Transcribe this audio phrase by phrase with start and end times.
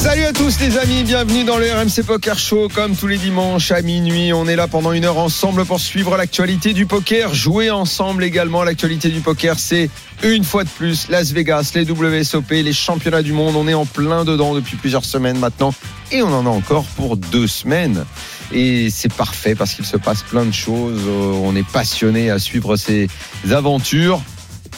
[0.00, 2.68] Salut à tous les amis, bienvenue dans le RMC Poker Show.
[2.74, 6.16] Comme tous les dimanches à minuit, on est là pendant une heure ensemble pour suivre
[6.16, 8.64] l'actualité du poker, jouer ensemble également.
[8.64, 9.90] L'actualité du poker, c'est
[10.22, 13.56] une fois de plus Las Vegas, les WSOP, les championnats du monde.
[13.56, 15.74] On est en plein dedans depuis plusieurs semaines maintenant
[16.10, 18.06] et on en a encore pour deux semaines.
[18.52, 21.02] Et c'est parfait parce qu'il se passe plein de choses.
[21.06, 23.08] Euh, On est passionné à suivre ces
[23.50, 24.22] aventures.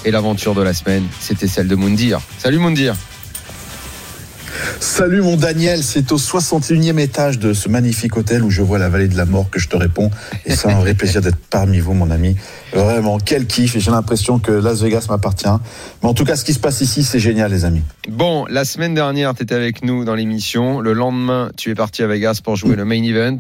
[0.05, 2.21] Et l'aventure de la semaine, c'était celle de Moundir.
[2.39, 2.97] Salut Moundir.
[4.81, 8.89] Salut mon Daniel, c'est au 61e étage de ce magnifique hôtel où je vois la
[8.89, 10.11] vallée de la mort que je te réponds.
[10.45, 12.37] Et c'est un vrai plaisir d'être parmi vous, mon ami.
[12.73, 13.77] Vraiment, quel kiff.
[13.77, 15.47] Et j'ai l'impression que Las Vegas m'appartient.
[16.03, 17.83] Mais en tout cas, ce qui se passe ici, c'est génial, les amis.
[18.09, 20.81] Bon, la semaine dernière, tu étais avec nous dans l'émission.
[20.81, 23.39] Le lendemain, tu es parti à Vegas pour jouer le main event.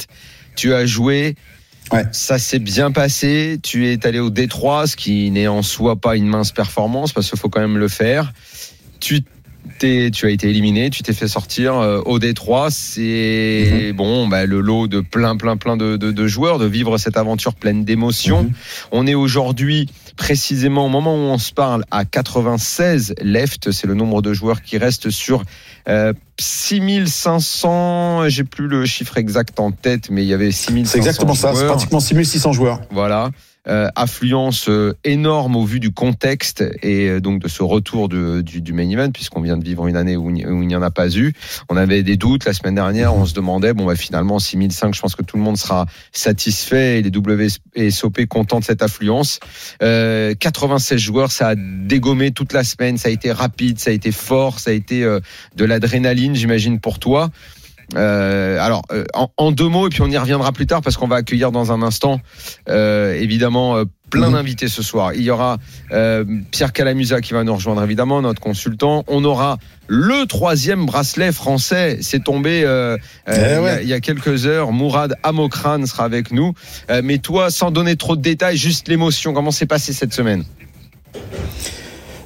[0.56, 1.36] Tu as joué.
[1.92, 2.04] Ouais.
[2.12, 3.58] Ça s'est bien passé.
[3.62, 7.28] Tu es allé au Détroit, ce qui n'est en soi pas une mince performance parce
[7.28, 8.32] qu'il faut quand même le faire.
[9.00, 9.22] Tu
[9.78, 12.68] tu as été éliminé, tu t'es fait sortir euh, au Détroit.
[12.70, 16.98] C'est bon, bah, le lot de plein, plein, plein de, de- de joueurs, de vivre
[16.98, 18.44] cette aventure pleine d'émotions.
[18.44, 18.52] Mhm.
[18.92, 23.94] On est aujourd'hui précisément au moment où on se parle à 96 left, c'est le
[23.94, 25.42] nombre de joueurs qui restent sur
[25.88, 30.98] euh, 6500, j'ai plus le chiffre exact en tête, mais il y avait 6500 C'est
[30.98, 31.52] exactement ça.
[31.54, 32.80] C'est pratiquement 6600 joueurs.
[32.90, 33.30] Voilà.
[33.68, 38.42] Euh, affluence euh, énorme au vu du contexte et euh, donc de ce retour du,
[38.42, 40.90] du main event puisqu'on vient de vivre une année où, où il n'y en a
[40.90, 41.32] pas eu.
[41.68, 45.00] On avait des doutes la semaine dernière, on se demandait bon bah finalement 6005, je
[45.00, 49.38] pense que tout le monde sera satisfait et les WSOP contents de cette affluence.
[49.80, 53.92] Euh, 96 joueurs, ça a dégommé toute la semaine, ça a été rapide, ça a
[53.92, 55.20] été fort, ça a été euh,
[55.54, 57.30] de l'adrénaline, j'imagine pour toi.
[57.96, 60.96] Euh, alors, euh, en, en deux mots, et puis on y reviendra plus tard parce
[60.96, 62.20] qu'on va accueillir dans un instant,
[62.68, 64.34] euh, évidemment, euh, plein Mhm.
[64.34, 65.12] d'invités ce soir.
[65.14, 65.56] Il y aura
[65.90, 69.04] euh, Pierre Calamusa qui va nous rejoindre, évidemment, notre consultant.
[69.08, 69.58] On aura
[69.88, 71.98] le troisième bracelet français.
[72.02, 72.96] C'est tombé euh,
[73.28, 74.72] euh, Eh il, y a, il y a quelques heures.
[74.72, 76.52] Mourad Amokran sera avec nous.
[76.90, 79.32] Euh, mais toi, sans donner trop de détails, juste l'émotion.
[79.32, 80.44] Comment s'est passé cette semaine?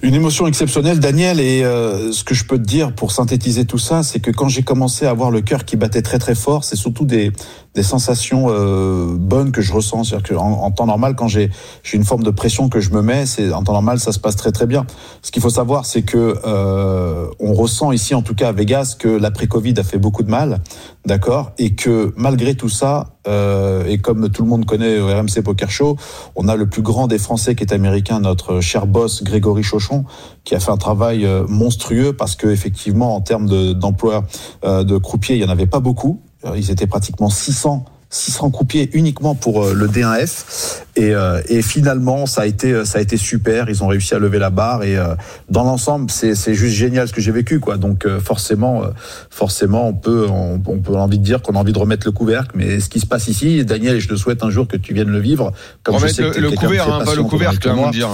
[0.07, 1.41] Une émotion exceptionnelle, Daniel.
[1.41, 4.49] Et euh, ce que je peux te dire pour synthétiser tout ça, c'est que quand
[4.49, 7.33] j'ai commencé à avoir le cœur qui battait très très fort, c'est surtout des,
[7.77, 10.05] des sensations euh, bonnes que je ressens.
[10.05, 11.51] C'est-à-dire qu'en en temps normal, quand j'ai
[11.93, 14.35] une forme de pression que je me mets, c'est en temps normal, ça se passe
[14.35, 14.87] très très bien.
[15.23, 18.97] Ce qu'il faut savoir, c'est que euh, on ressent ici, en tout cas à Vegas,
[18.99, 20.63] que l'après-Covid a fait beaucoup de mal,
[21.05, 25.43] d'accord, et que malgré tout ça, euh, et comme tout le monde connaît au RMC
[25.45, 25.97] Poker Show,
[26.35, 30.05] on a le plus grand des Français qui est américain, notre cher boss Grégory Chauchon,
[30.45, 34.25] qui a fait un travail euh, monstrueux parce que effectivement, en termes de- d'emploi
[34.65, 36.21] euh, de croupiers, il y en avait pas beaucoup.
[36.45, 37.85] Euh, Ils étaient pratiquement 600.
[38.09, 42.85] 600 croupiers uniquement pour euh, le D1F et, euh, et finalement ça a été euh,
[42.85, 43.69] ça a été super.
[43.69, 44.85] Ils ont réussi à lever la barre.
[44.85, 45.17] Et euh,
[45.51, 47.79] dans l'ensemble c'est juste génial ce que j'ai vécu quoi.
[47.79, 48.91] Donc euh, forcément euh,
[49.29, 52.13] forcément on peut on, on peut envie de dire qu'on a envie de remettre le
[52.13, 52.53] couvercle.
[52.55, 55.11] Mais ce qui se passe ici Daniel je te souhaite un jour que tu viennes
[55.11, 55.53] le vivre.
[55.83, 57.25] Comme je Remettre sais que le, t'es le quelqu'un de couvert, très hein, pas le
[57.25, 58.09] couvercle, hein, dire.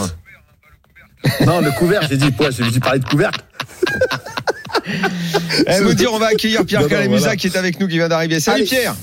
[1.47, 3.41] Non, le couvercle, j'ai dit, ouais, j'ai dit parler de couvercle.
[5.67, 7.37] Eh, vous dire, on va accueillir Pierre Calamusa voilà.
[7.37, 8.41] qui est avec nous, qui vient d'arriver.
[8.41, 8.67] Salut Allez.
[8.67, 8.95] Pierre.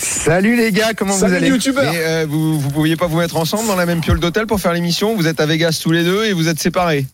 [0.00, 1.90] Salut les gars, comment Salut vous allez youtubeur.
[1.92, 4.60] Mais euh, vous vous pouviez pas vous mettre ensemble dans la même piole d'hôtel pour
[4.60, 5.16] faire l'émission?
[5.16, 7.06] Vous êtes à Vegas tous les deux et vous êtes séparés.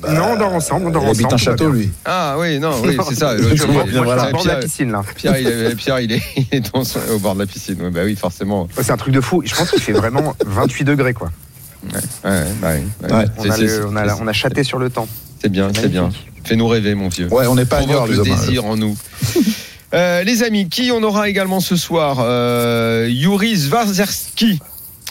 [0.00, 1.34] Non, on dort ensemble, on dort Il habite ensemble.
[1.34, 1.90] un tout va château, lui.
[2.04, 3.34] Ah oui, non, oui, c'est ça.
[4.02, 4.28] Voilà.
[4.28, 5.02] au bord de la Pierre, piscine là.
[5.16, 7.80] Pierre, il est, Pierre, il est, il est dans son- au bord de la piscine.
[7.82, 8.68] Ouais, bah oui, forcément.
[8.80, 9.42] C'est un truc de fou.
[9.44, 11.30] Je pense qu'il fait vraiment 28 degrés quoi.
[11.84, 13.12] Ouais, ouais, bah oui, ouais.
[13.14, 13.24] Ouais.
[13.38, 15.06] On C'est- a, le- on a, on a chaté sur le temps.
[15.40, 16.10] C'est bien, c'est bien.
[16.48, 17.28] Fais-nous rêver, mon vieux.
[17.30, 18.22] Ouais, on n'est pas les le hein.
[18.24, 18.96] désir en nous.
[19.94, 22.18] Euh, les amis, qui on aura également ce soir?
[22.20, 24.58] Euh, Yuri Zvarzerski.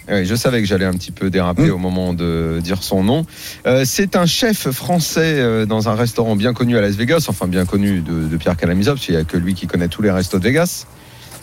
[0.08, 1.72] Oui, je savais que j'allais un petit peu déraper Mm.
[1.72, 3.25] au moment de dire son nom.
[3.66, 7.48] Euh, c'est un chef français euh, dans un restaurant bien connu à Las Vegas, enfin
[7.48, 10.04] bien connu de, de Pierre Calamisa, parce qu'il n'y a que lui qui connaît tous
[10.04, 10.86] les restos de Vegas.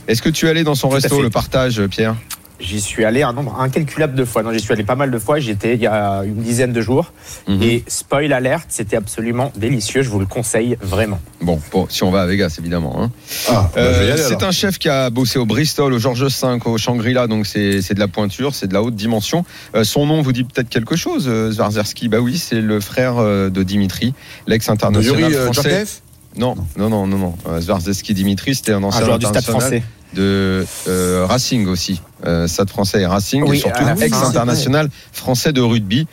[0.07, 2.15] Est-ce que tu es allé dans son Tout resto, le partage, Pierre?
[2.61, 4.43] J'y suis allé un nombre incalculable de fois.
[4.45, 5.41] Non, j'y suis allé pas mal de fois.
[5.41, 7.13] J'y étais il y a une dizaine de jours.
[7.49, 7.63] Mhm.
[7.63, 10.03] Et spoil alerte, c'était absolument délicieux.
[10.03, 11.19] Je vous le conseille vraiment.
[11.41, 13.03] Bon, bon, si on va à Vegas, évidemment.
[13.03, 13.11] hein.
[13.49, 16.79] Ah, bah, Euh, c'est un chef qui a bossé au Bristol, au Georges V, au
[16.79, 19.45] Shangri-La, donc c'est c'est de la pointure, c'est de la haute dimension.
[19.75, 23.17] Euh, son nom vous dit peut-être quelque chose, euh, Zvarzerski Bah oui, c'est le frère
[23.17, 24.15] de Dimitri,
[24.47, 25.63] De l'ex-international Yuri euh, français.
[25.71, 26.01] Djorkaeff?
[26.37, 27.35] Non, non, non, non, non.
[27.49, 29.81] Euh, Zvarzerski Dimitri, c'était un ancien Un joueur du stade international.
[29.81, 29.83] français.
[30.15, 32.01] De euh, Racing aussi.
[32.27, 36.07] Euh, Stade français et Racing, Oui, et surtout ex-international français de rugby.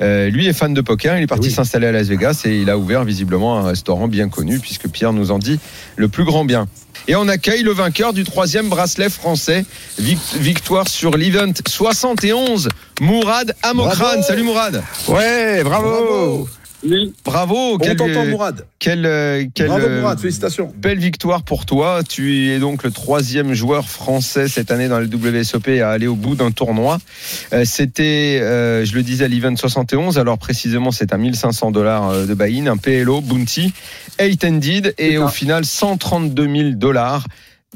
[0.00, 1.52] Euh, lui est fan de poker, il est parti Oui.
[1.54, 5.12] s'installer à Las Vegas et il a ouvert visiblement un restaurant bien connu puisque Pierre
[5.12, 5.58] nous en dit
[5.96, 6.66] le plus grand bien.
[7.08, 9.64] Et on accueille le vainqueur du troisième bracelet français,
[9.98, 12.68] Vic- victoire sur l'event 71,
[13.00, 13.94] Mourad Amokran.
[13.96, 14.22] Bravo.
[14.22, 14.82] Salut Mourad.
[15.08, 15.88] Ouais, bravo.
[15.90, 16.48] Bravo.
[16.84, 18.64] On quel- t'entend, Mourad.
[18.78, 20.18] quel, euh, quel, Bravo, euh, Mourad.
[20.20, 20.72] Félicitations.
[20.76, 22.02] Belle victoire pour toi.
[22.08, 26.14] Tu es donc le troisième joueur français cette année dans le WSOP à aller au
[26.14, 26.98] bout d'un tournoi.
[27.52, 30.18] Euh, C'était, euh, je le disais, l'event 71.
[30.18, 33.72] Alors précisément, c'est un 1500 dollars de buy-in, un PLO, Bounty,
[34.20, 37.26] 8 ended et au final 132 000 dollars.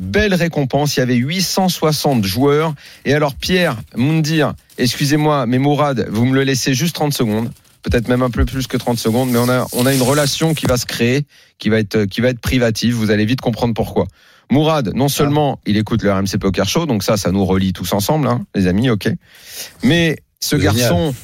[0.01, 0.97] Belle récompense.
[0.97, 2.75] Il y avait 860 joueurs.
[3.05, 7.51] Et alors, Pierre, Moundir, excusez-moi, mais Mourad, vous me le laissez juste 30 secondes.
[7.83, 10.55] Peut-être même un peu plus que 30 secondes, mais on a, on a une relation
[10.55, 11.27] qui va se créer,
[11.59, 12.95] qui va être, qui va être privative.
[12.95, 14.07] Vous allez vite comprendre pourquoi.
[14.51, 17.93] Mourad, non seulement il écoute le RMC Poker Show, donc ça, ça nous relie tous
[17.93, 19.09] ensemble, hein, les amis, ok.
[19.83, 20.77] Mais ce Génial.
[20.77, 21.15] garçon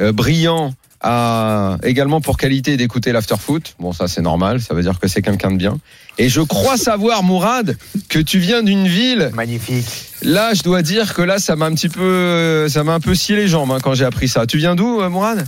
[0.00, 0.72] euh, brillant
[1.02, 3.74] a également pour qualité d'écouter l'afterfoot.
[3.78, 5.78] Bon, ça c'est normal, ça veut dire que c'est quelqu'un de bien.
[6.18, 7.76] Et je crois savoir, Mourad,
[8.08, 9.30] que tu viens d'une ville.
[9.34, 9.86] Magnifique.
[10.22, 13.14] Là, je dois dire que là, ça m'a un petit peu, ça m'a un peu
[13.14, 14.46] scié les jambes hein, quand j'ai appris ça.
[14.46, 15.46] Tu viens d'où, euh, Mourad?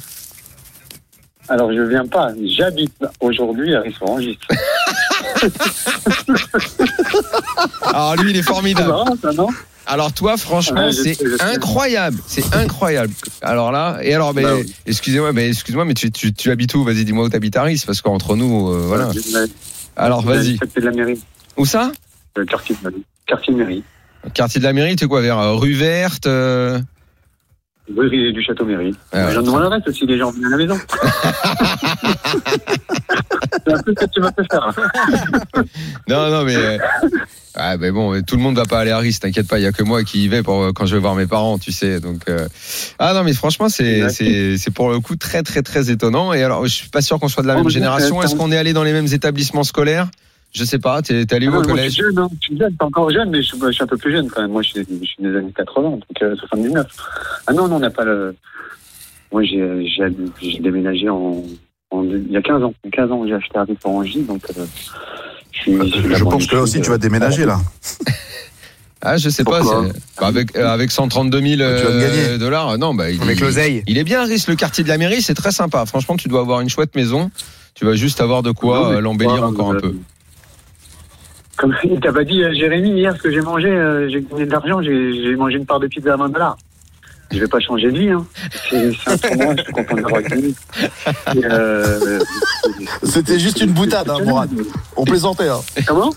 [1.53, 2.31] Alors, je viens pas.
[2.57, 4.39] J'habite aujourd'hui à Rissorangis.
[7.85, 8.93] Alors lui, il est C'est formidable.
[9.21, 9.49] ça, non?
[9.87, 13.13] Alors toi, franchement, Ouais, c'est incroyable, c'est incroyable.
[13.43, 14.73] Alors là, et alors, mais Bah oui.
[14.87, 16.85] excusez-moi, mais excuse-moi, mais tu, tu, tu habites où?
[16.85, 19.11] Vas-y, dis-moi où t'habites à Ris, parce qu'entre nous, euh, voilà.
[19.97, 20.59] Alors vas-y.
[20.63, 21.21] C'était de la mairie.
[21.57, 21.91] Où ça?
[22.37, 23.03] Le quartier de mairie.
[23.27, 23.83] Quartier de mairie.
[24.35, 26.79] Quartier de la mairie, tu es quoi Vers euh, rue verte euh,
[27.97, 28.95] Rue du Château Mairie.
[29.13, 29.33] Ah ouais.
[29.35, 30.79] J'en demande l'adresse aussi, les gens viennent à la maison.
[33.67, 34.73] c'est un peu ce que tu vas te faire.
[36.09, 36.57] Non, non, mais.
[36.57, 36.79] euh,
[37.55, 39.67] Ah, mais bon, tout le monde va pas aller à Ris, t'inquiète pas, il y
[39.67, 41.71] a que moi qui y vais pour, euh, quand je vais voir mes parents, tu
[41.73, 42.01] sais.
[42.01, 42.49] Donc, euh,
[42.99, 46.33] Ah non, mais franchement, c'est, c'est, c'est pour le coup très, très, très étonnant.
[46.33, 48.23] Et alors, je suis pas sûr qu'on soit de la Oh, même génération.
[48.23, 50.09] Est-ce qu'on est allé dans les mêmes établissements scolaires?
[50.55, 52.29] Je sais pas, t'es, allé où Ah, au je collège suis jeune, hein.
[52.41, 54.29] je suis jeune, t'es encore jeune, mais je, suis- je suis un peu plus jeune
[54.29, 54.51] quand même.
[54.53, 56.87] Moi, je suis, je suis des années 80, donc euh, 79.
[57.47, 58.35] Ah non, non, on n'a pas le.
[59.33, 61.43] Moi, j'ai, déménagé en,
[61.91, 62.75] en- il y a 15 ans.
[62.85, 64.65] Il y a 15 ans, j'ai acheté un donc euh,
[65.53, 65.77] je suis.
[65.77, 67.59] je suis de la Je pense que là aussi, tu vas euh, déménager, là.
[69.05, 69.59] Ah, je sais pas.
[69.59, 69.83] Pourquoi
[70.21, 73.39] bah, avec, euh, avec 132 000 Tu vas me euh, dollars, non, bah, il, Avec
[73.39, 73.83] il- l'oseille.
[73.89, 75.85] il est bien, Ris, le quartier de la mairie, c'est très sympa.
[75.87, 77.29] Franchement, tu dois avoir une chouette maison.
[77.75, 79.97] Tu vas juste avoir de quoi mais euh, l'embellir encore un euh, peu.
[81.57, 84.51] Comme t'as pas dit, euh, Jérémy, hier, ce que j'ai mangé, euh, j'ai gagné de
[84.51, 86.57] l'argent, j'ai mangé une part de pizza à 20 dollars.
[87.31, 88.27] Je vais pas changer de vie, hein.
[88.69, 90.55] C'est un tournoi, je suis content d'avoir gagné.
[91.37, 92.21] Euh,
[93.05, 94.51] C'était juste une boutade, hein, Mourad.
[94.97, 95.61] On plaisantait, hein.
[95.87, 96.13] Comment?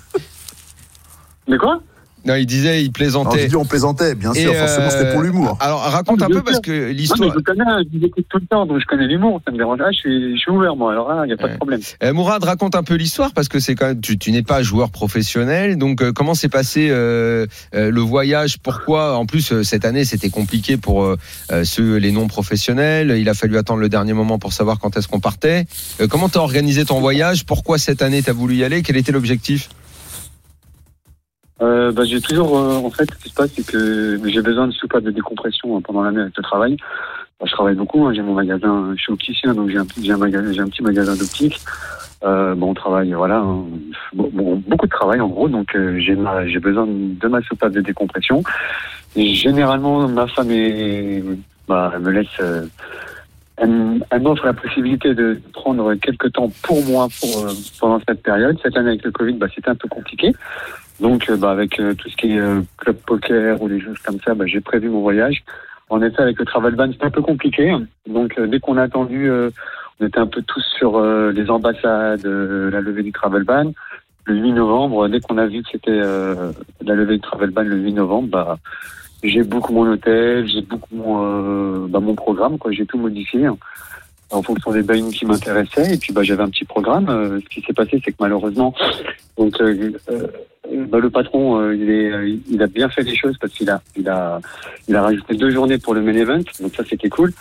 [1.47, 1.79] Mais quoi?
[2.25, 3.47] Non, il disait, il plaisantait.
[3.47, 5.57] dit on plaisantait, bien sûr, Et, forcément, c'était pour euh, l'humour.
[5.61, 7.31] Alors raconte un peu parce que l'histoire.
[7.33, 9.77] je connais, je vous écoute tout le temps, donc je connais l'humour, ça me dérange
[9.77, 11.51] pas, je suis, je suis ouvert, moi, alors là, il n'y a pas Ouais.
[11.51, 11.81] de problème.
[12.03, 14.63] Euh, Mourad raconte un peu l'histoire parce que c'est quand même tu, tu n'es pas
[14.63, 17.45] joueur professionnel donc euh, comment s'est passé euh,
[17.75, 18.57] euh, le voyage?
[18.57, 19.15] Pourquoi?
[19.17, 21.15] En plus euh, cette année c'était compliqué pour
[21.63, 25.07] ceux les non professionnels il a fallu attendre le dernier moment pour savoir quand est-ce
[25.07, 25.65] qu'on partait
[26.01, 27.45] Euh, comment t'as organisé ton voyage?
[27.45, 28.81] Pourquoi cette année t'as voulu y aller?
[28.81, 29.69] Quel était l'objectif?
[31.61, 34.67] Euh, bah, j'ai toujours, euh, en fait, ce qui se passe, c'est que j'ai besoin
[34.67, 36.77] de soupape de décompression euh, pendant l'année avec le travail.
[37.39, 40.17] Bah, je travaille beaucoup, hein, j'ai mon magasin, je suis opticien, donc j'ai un, un,
[40.17, 41.59] magasin, j'ai un petit magasin d'optique.
[42.23, 43.65] Euh, bon, on travaille, voilà, hein,
[44.13, 47.81] bon, beaucoup de travail en gros, donc euh, j'ai j'ai besoin de ma soupape de
[47.81, 48.41] décompression.
[49.15, 51.23] Généralement, ma femme est,
[51.67, 52.65] bah, elle me laisse, euh,
[53.57, 58.57] elle, m'offre la possibilité de prendre quelques temps pour moi pour, euh, pendant cette période.
[58.61, 60.33] Cette année avec le Covid, bah, c'était un peu compliqué.
[60.99, 63.99] Donc, euh, bah, avec euh, tout ce qui est euh, club poker ou des choses
[63.99, 65.43] comme ça, bah, j'ai prévu mon voyage.
[65.89, 67.75] En effet, avec le travel ban, c'était un peu compliqué.
[68.07, 69.29] Donc, dès qu'on a attendu,
[69.99, 73.71] on était un peu tous sur les ambassades, la levée du travel ban.
[74.23, 77.75] Le 8 novembre, dès qu'on a vu que c'était la levée du travel ban le
[77.75, 78.57] 8 novembre, bah,
[79.27, 82.71] j'ai beaucoup mon hôtel, j'ai beaucoup mon, euh, bah, mon programme, quoi.
[82.71, 83.57] J'ai tout modifié hein,
[84.31, 85.93] en fonction des bains qui m'intéressaient.
[85.93, 87.09] Et puis, bah, j'avais un petit programme.
[87.09, 88.73] Euh, ce qui s'est passé, c'est que malheureusement,
[89.37, 90.27] donc, euh, euh,
[90.87, 93.69] bah, le patron, euh, il, est, euh, il a bien fait les choses parce qu'il
[93.69, 94.39] a, il a,
[94.87, 97.31] il a rajouté deux journées pour le main event, donc ça c'était cool.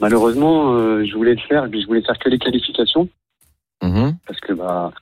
[0.00, 3.08] Malheureusement, euh, je voulais le faire, je voulais faire que les qualifications
[3.82, 4.16] Mhm.
[4.26, 4.92] parce que bah,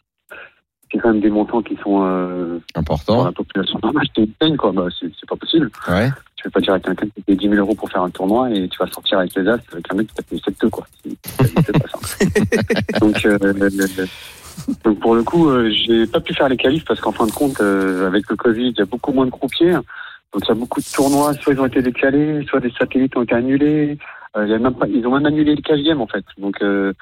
[0.92, 4.32] c'est quand même des montants qui sont euh, pour important la population normale, c'est une
[4.32, 4.72] peine quoi.
[4.72, 5.70] Bah, c'est pas possible.
[5.88, 8.10] ouais Tu peux pas dire à quelqu'un qui paye 10 000 euros pour faire un
[8.10, 10.70] tournoi et tu vas sortir avec les as avec un mec qui t'a payé 7
[10.70, 10.86] quoi.
[11.02, 11.16] C'est
[11.64, 12.98] c'est pas.
[13.00, 13.38] Donc, euh,
[14.84, 17.32] Donc pour le coup, euh, j'ai pas pu faire les qualifs parce qu'en fin de
[17.32, 19.72] compte, euh, avec le Covid, il y a beaucoup moins de croupiers.
[20.32, 23.16] Donc il y a beaucoup de tournois, soit ils ont été décalés, soit des satellites
[23.16, 23.98] ont été annulés.
[24.36, 26.24] Euh, il y a même pas, ils ont même annulé le quatrième en fait.
[26.38, 26.92] Donc euh,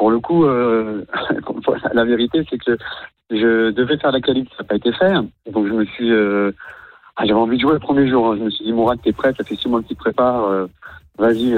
[0.00, 1.04] pour le coup, euh,
[1.92, 2.78] la vérité c'est que
[3.30, 5.12] je devais faire la qualif, ça n'a pas été fait.
[5.52, 6.52] Donc je me suis, euh,
[7.16, 8.28] ah, j'avais envie de jouer le premier jour.
[8.32, 8.36] hein.
[8.38, 10.44] Je me suis dit Mourad, t'es prêt, ça fait six mois que tu te prépares.
[10.46, 10.66] euh,
[11.18, 11.50] Vas-y,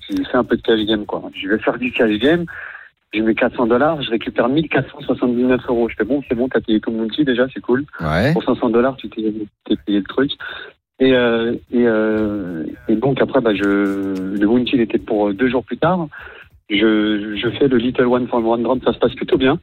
[0.00, 1.22] tu fais un peu de cash game quoi.
[1.32, 2.46] Je vais faire du cash game.
[3.14, 5.88] Je mets 400 dollars, je récupère 1479 euros.
[5.88, 7.84] Je fais bon, c'est bon, t'as payé ton multi déjà, c'est cool.
[8.00, 8.32] Ouais.
[8.32, 9.22] Pour 500 dollars, tu t'es
[9.86, 10.32] payé le truc.
[10.98, 11.86] Et, et,
[12.88, 16.08] et donc après, bah, je, le bounty il était pour deux jours plus tard.
[16.70, 19.58] Je, je fais le Little One for One Drop, ça se passe plutôt bien.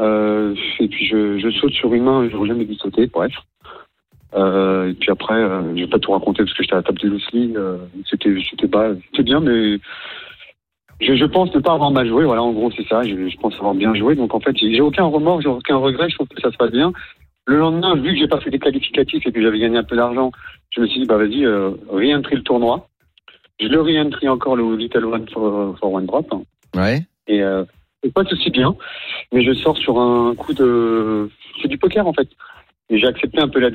[0.00, 3.32] Euh, et puis je, je saute sur une main, je n'aurais jamais dû sauter, bref.
[4.34, 6.82] Euh, et puis après, euh, je vais pas tout raconter parce que j'étais à la
[6.82, 7.52] table de Lucy.
[7.56, 9.78] Euh, c'était, c'était pas, c'était bien, mais
[11.00, 12.24] je, je pense ne pas avoir mal joué.
[12.24, 13.02] Voilà, en gros, c'est ça.
[13.02, 14.16] Je, pense avoir bien joué.
[14.16, 16.08] Donc en fait, j'ai aucun remords, j'ai aucun regret.
[16.08, 16.92] Je trouve que ça se passe bien.
[17.46, 19.96] Le lendemain, vu que j'ai pas fait des qualificatifs et que j'avais gagné un peu
[19.96, 20.32] d'argent,
[20.70, 22.88] je me suis dit bah vas-y, euh, re-entry le tournoi.
[23.60, 26.26] Je le re-entry encore le Little One for, for One Drop
[26.76, 27.02] Ouais.
[27.28, 27.64] et euh,
[28.14, 28.74] pas aussi bien,
[29.32, 31.30] mais je sors sur un coup de
[31.62, 32.28] c'est du poker en fait.
[32.90, 33.70] Et j'ai accepté un peu la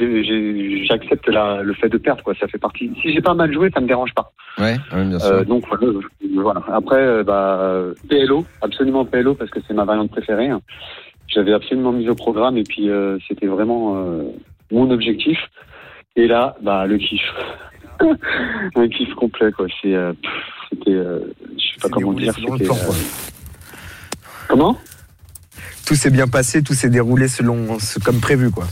[0.86, 2.92] j'accepte la le fait de perdre quoi, ça fait partie.
[3.02, 4.32] Si j'ai pas mal joué, ça me dérange pas.
[4.60, 5.32] Ouais, ouais, bien sûr.
[5.32, 5.92] Euh, donc voilà,
[6.36, 6.62] voilà.
[6.72, 10.50] Après euh, bah PLO, absolument PLO parce que c'est ma variante préférée.
[10.50, 10.62] hein.
[11.28, 14.24] J'avais absolument mis au programme et puis euh, c'était vraiment euh,
[14.72, 15.40] mon objectif.
[16.16, 17.22] Et là, bah le kiff.
[18.76, 20.14] Un kiff complet quoi, c'est euh,
[20.70, 21.20] c'était euh,
[21.58, 22.96] je sais pas comment dire, selon le c'était, plan, euh, quoi.
[24.48, 24.78] Comment?
[25.86, 28.66] Tout s'est bien passé, tout s'est déroulé selon ce- comme prévu, quoi.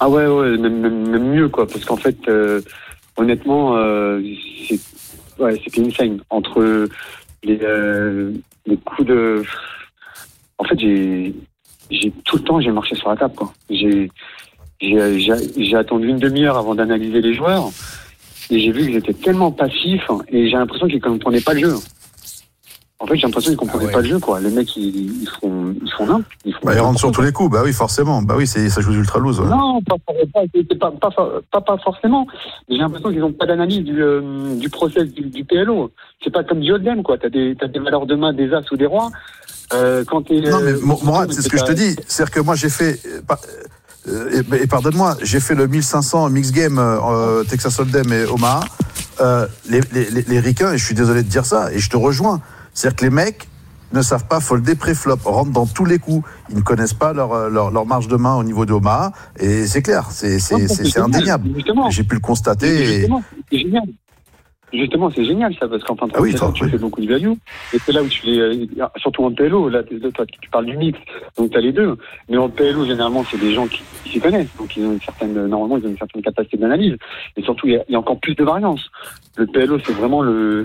[0.00, 2.60] Ah ouais, ouais, même, mieux, quoi, parce qu'en fait, euh,
[3.16, 4.20] honnêtement, euh,
[4.68, 4.80] c'est,
[5.38, 6.20] ouais, c'était insane.
[6.30, 6.88] Entre
[7.42, 8.32] les, euh,
[8.66, 9.42] les coups de.
[10.58, 11.34] En fait, j'ai,
[11.90, 13.52] j'ai tout le temps, j'ai marché sur la table, quoi.
[13.70, 14.10] J'ai,
[14.84, 17.70] j'ai, attendu une demi-heure avant d'analyser les joueurs,
[18.50, 21.74] et j'ai vu qu'ils étaient tellement passifs, et j'ai l'impression qu'ils comprenaient pas le jeu.
[23.00, 23.92] En fait, j'ai l'impression qu'ils comprenaient Ah ouais.
[23.92, 24.40] pas le jeu, quoi.
[24.40, 27.32] Les mecs, ils, ils font, ils font ils font Bah, il rentre sur tous les
[27.32, 27.50] coups.
[27.50, 28.22] Bah oui, forcément.
[28.22, 29.40] Bah oui, ça joue ultra loose.
[29.40, 29.48] ouais.
[29.48, 32.26] non, pas, forcément.
[32.68, 35.90] J'ai l'impression qu'ils n'ont pas d'analyse du, euh, du process du, du PLO.
[36.22, 37.18] C'est pas comme du Hold'em, quoi.
[37.18, 39.10] T'as des, t'as des valeurs de main, des as ou des rois.
[39.74, 41.96] Euh, quand Non, mais euh, c'est ce que je te dis.
[42.06, 43.00] C'est-à-dire que moi, j'ai fait.
[44.08, 48.24] Euh, euh, et, et pardonne-moi, j'ai fait le 1500 mix game euh, Texas Hold'em et
[48.24, 48.60] Omaha.
[49.20, 51.88] Euh, les, les, les, les ricains, et je suis désolé de dire ça, et je
[51.88, 52.40] te rejoins.
[52.72, 53.48] C'est-à-dire que les mecs
[53.92, 56.28] ne savent pas folder pré-flop, rentrent dans tous les coups.
[56.50, 59.12] Ils ne connaissent pas leur, euh, leur, leur marge de main au niveau de Omaha.
[59.38, 60.38] Et c'est clair, c'est,
[60.98, 61.50] indéniable.
[61.90, 63.06] J'ai pu le constater.
[63.50, 63.84] C'est génial.
[64.72, 66.70] Justement, c'est génial ça, parce qu'en fin de Ah oui, compte, tu oui.
[66.70, 67.32] fais beaucoup de value.
[67.72, 68.66] Et c'est là où tu les, euh,
[68.96, 69.82] surtout en PLO, là,
[70.14, 70.98] toi, tu parles du mix,
[71.36, 71.96] donc tu as les deux.
[72.28, 74.54] Mais en PLO, généralement, c'est des gens qui, qui s'y connaissent.
[74.58, 76.96] Donc ils ont une certaine, normalement, ils ont une certaine capacité d'analyse.
[77.36, 78.90] Et surtout, il y, a, il y a encore plus de variance.
[79.36, 80.64] Le PLO, c'est vraiment le,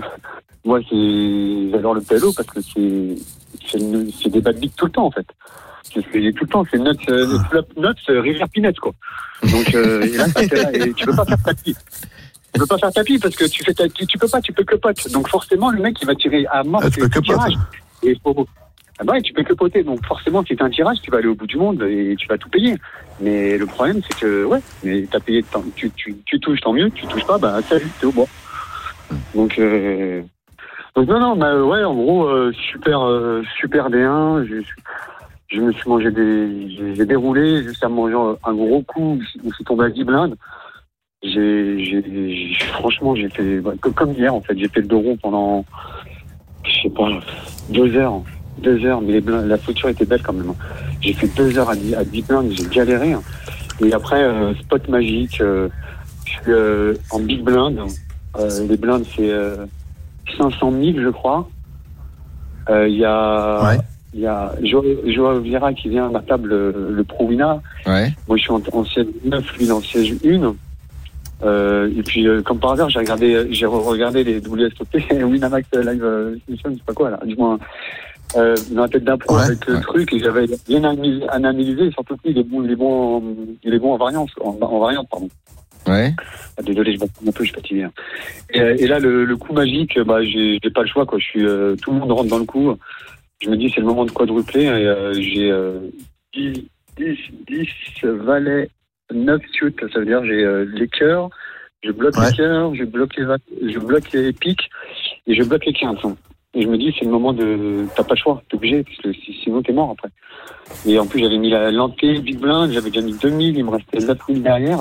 [0.64, 3.14] moi, c'est, j'adore le PLO parce que c'est,
[3.66, 5.26] c'est, des bad beats tout le temps, en fait.
[5.82, 8.92] C'est tout le temps, c'est nuts, euh, flop nuts, euh, rivière pinette, quoi.
[9.42, 11.74] Donc, euh, et là, là, et tu peux pas faire tapis.
[12.52, 14.52] Tu peux pas faire tapis parce que tu fais ta, tu, tu peux pas, tu
[14.52, 15.08] peux que pote.
[15.12, 17.54] Donc forcément, le mec, il va tirer à mort Ah, tu peux que tirages.
[18.02, 18.46] Et faut,
[18.98, 19.82] ah bah ouais, tu peux que poter.
[19.84, 22.26] Donc forcément, si t'as un tirage, tu vas aller au bout du monde et tu
[22.26, 22.76] vas tout payer.
[23.20, 26.72] Mais le problème, c'est que, ouais, mais t'as payé, tant- tu, tu, tu touches, tant
[26.72, 26.90] mieux.
[26.90, 28.26] Tu touches pas, bah salut, t'es au bois.
[29.34, 30.22] Donc, euh,
[30.96, 34.44] donc non, non, bah ouais, en gros, euh, super, euh, super D1.
[34.46, 34.56] Je,
[35.48, 39.54] je me suis mangé des, j'ai- j'ai déroulé jusqu'à manger un gros coup où je
[39.54, 40.36] suis tombé à 10 blindes.
[41.22, 45.64] J'ai, franchement, j'ai fait, bah, comme, hier, en fait, j'ai fait le dos rond pendant,
[46.64, 47.08] je sais pas,
[47.68, 48.22] deux heures.
[48.62, 50.52] Deux heures, mais les blindes- la photo était belle quand même.
[51.00, 53.12] J'ai fait deux heures à 10, à 10 blindes, j'ai galéré.
[53.12, 53.22] hein.
[53.84, 55.68] Et après, euh, spot magique, euh,
[56.26, 57.78] je suis euh, en big blind.
[58.38, 59.64] Euh, les blindes, c'est euh,
[60.38, 61.48] 500 000, je crois.
[62.68, 63.78] Euh, Il y a, Ouais.
[64.14, 67.62] il y a Jo- Joao Vieira qui vient à ma table, le, le Pro Wina.
[67.86, 68.12] Ouais.
[68.28, 70.54] Moi, je suis en, en siège 9, lui, en siège 1.
[71.42, 76.04] Euh, et puis, euh, comme par hasard, j'ai regardé, j'ai regardé les WSOP, Winamax Live
[76.04, 77.58] euh, je sais pas quoi, là, du moins,
[78.36, 79.80] euh, dans la tête d'un pro Ouais, avec le ouais.
[79.80, 80.84] truc, et j'avais bien
[81.30, 83.22] analysé, surtout qu'il est bon, il est bon, en,
[83.64, 85.28] il est bon en variance, en, en variante, pardon.
[85.88, 86.12] Ouais.
[86.58, 87.82] Ah, désolé, je bats un peu, je suis fatigué.
[87.84, 87.92] hein.
[88.52, 91.18] Et, euh, et là, le, le coup magique, bah, j'ai j'ai pas le choix, quoi.
[91.18, 92.74] Je suis, euh, tout le monde rentre dans le coup.
[93.42, 94.64] Je me dis, c'est le moment de quadrupler.
[94.64, 95.78] Et euh, j'ai euh,
[96.34, 96.64] 10,
[96.98, 97.16] 10,
[97.48, 97.66] 10
[98.04, 98.68] valets,
[99.14, 99.80] 9 suites.
[99.92, 101.28] Ça veut dire, j'ai euh, les cœurs,
[101.82, 102.30] je bloque Ouais.
[102.30, 104.68] les cœurs, je bloque les, je bloque les piques
[105.26, 105.98] et je bloque les quintes.
[106.52, 107.86] Et je me dis, c'est le moment de.
[107.94, 110.08] T'as pas le choix, t'es obligé, parce que si- sinon t'es mort après.
[110.84, 113.70] Et en plus, j'avais mis la l'entrée, Big Blind, j'avais déjà mis 2000, il me
[113.70, 114.80] restait 9000 derrière.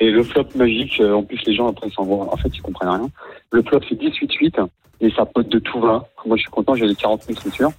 [0.00, 2.22] Et le flop magique, euh, en plus, les gens après s'en vont.
[2.32, 3.08] En fait, ils comprennent rien.
[3.52, 4.58] Le flop, c'est 18-8
[5.02, 6.08] et ça pote de tout va.
[6.24, 7.70] Moi, je suis content, j'ai les 40 000, c'est sûr.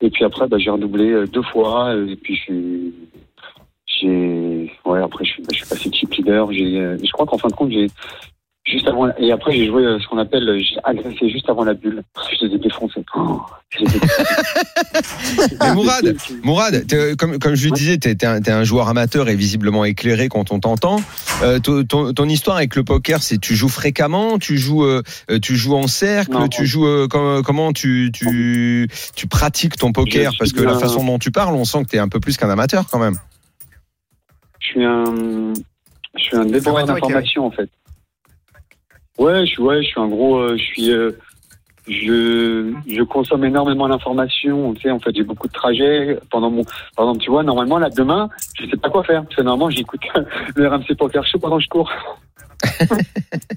[0.00, 1.94] Et puis après, bah, j'ai redoublé euh, deux fois.
[1.94, 2.94] Et puis, je suis.
[4.00, 4.72] J'ai.
[4.84, 6.50] Ouais, après, je suis, je suis passé chip leader.
[6.52, 7.88] J'ai, euh, je crois qu'en fin de compte, j'ai.
[8.66, 9.08] Juste avant.
[9.18, 10.46] Et après, j'ai joué euh, ce qu'on appelle.
[10.48, 12.02] euh, J'ai agressé juste avant la bulle.
[12.40, 13.02] Je les ai défoncés.
[13.16, 13.40] Oh.
[15.60, 18.88] Mais Mourad, Mourad, t'es- comme, comme je le disais, tu es, un, t'es un joueur
[18.88, 21.00] amateur et visiblement éclairé quand on t'entend.
[21.42, 25.02] Euh, ton, histoire avec le poker, c'est tu joues fréquemment, tu joues, euh,
[25.42, 26.48] tu joues en cercle, Non.
[26.48, 30.32] tu joues euh, com- comment tu, tu, tu pratiques ton poker?
[30.38, 32.36] Parce que la façon dont tu parles, on sent que tu es un peu plus
[32.36, 33.16] qu'un amateur quand même.
[34.70, 35.52] Je suis un,
[36.16, 37.68] je suis un dévoreur Amateur d'informations en fait.
[39.18, 41.10] Ouais, je suis, ouais, je suis un gros, euh, je suis, euh,
[41.88, 44.72] je, je consomme énormément d'informations.
[44.74, 46.62] Tu sais, en fait, j'ai beaucoup de trajets pendant mon,
[46.96, 49.24] par exemple, tu vois, normalement là demain, je sais pas quoi faire.
[49.24, 50.02] Parce que normalement, j'écoute
[50.54, 51.90] le RMC Poker Show pendant que je cours.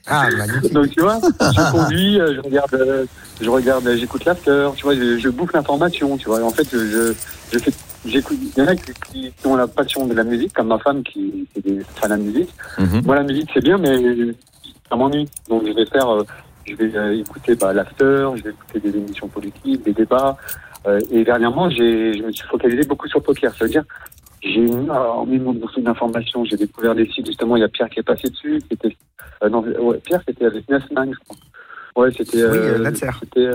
[0.08, 0.28] Ah.
[0.74, 3.08] Donc tu vois, je conduis, euh, je regarde,
[3.42, 6.44] je regarde, j'écoute l'after, tu vois, je, je bouffe l'information, tu vois.
[6.44, 7.14] En fait, je,
[7.52, 7.72] je fais,
[8.06, 8.38] j'écoute.
[8.42, 11.04] Il y en a qui, qui ont la passion de la musique, comme ma femme
[11.04, 12.50] qui est des fans de musique.
[12.78, 13.02] Mhm.
[13.06, 14.34] Moi, la musique c'est bien, mais
[14.90, 15.28] ça m'ennuie.
[15.50, 16.24] Donc je vais faire, euh,
[16.66, 20.38] je vais euh, écouter bah, l'after, je vais écouter des émissions politiques, des débats.
[20.86, 23.54] Euh, et dernièrement, j'ai, je me suis focalisé beaucoup sur le poker.
[23.56, 23.86] Ça veut dire,
[24.44, 26.44] j'ai énormément de d'informations.
[26.46, 27.26] J'ai découvert des sites.
[27.26, 28.62] Justement, il y a Pierre qui est passé dessus.
[28.70, 28.96] C'était,
[29.44, 31.38] euh, non, ouais, Pierre, c'était avec Nesman, je crois.
[31.96, 32.44] Ouais, c'était.
[32.44, 33.12] Oui, euh, euh.
[33.20, 33.50] C'était.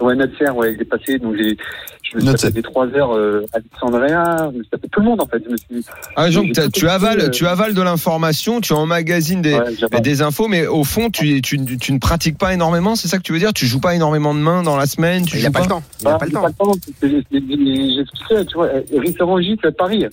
[0.00, 1.18] Euh, ouais, Natser, ouais, il est passé.
[1.18, 1.56] Donc j'ai,
[2.02, 3.14] je me suis tapé des trois heures.
[3.16, 5.42] Euh, Alexandria, je me suis tapé tout le monde en fait.
[5.44, 5.84] Je me suis.
[6.16, 10.48] Ah, donc tu avales, euh, tu avales de l'information, tu emmagasines des, ouais, des infos,
[10.48, 12.96] mais au fond, tu, tu, tu ne pratiques pas énormément.
[12.96, 13.52] C'est ça que tu veux dire?
[13.52, 15.66] Tu joues pas énormément de mains dans la semaine Tu Il joues a pas le
[15.68, 15.82] temps.
[16.00, 16.42] Il a Ah, pas le j'ai temps.
[16.42, 17.20] Pas le temps.
[17.32, 20.06] J'expliquais, tu vois, Risserangis à Paris,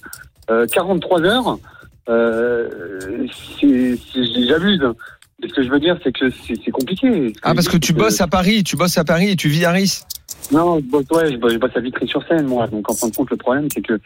[0.50, 1.58] euh, 43 heures,
[2.10, 2.70] euh,
[3.60, 4.82] c'est, c'est- j'abuse.
[5.44, 7.34] Ce que je veux dire, c'est que c'est, compliqué.
[7.44, 9.72] Ah, parce que tu bosses à Paris, tu bosses à Paris et tu vis à
[9.72, 10.02] Ris.
[10.52, 12.68] Non, je bosse, ouais, je bosse, je bosse à Vitry-sur-Seine, moi.
[12.68, 14.00] Donc, en fin de compte, le problème, c'est que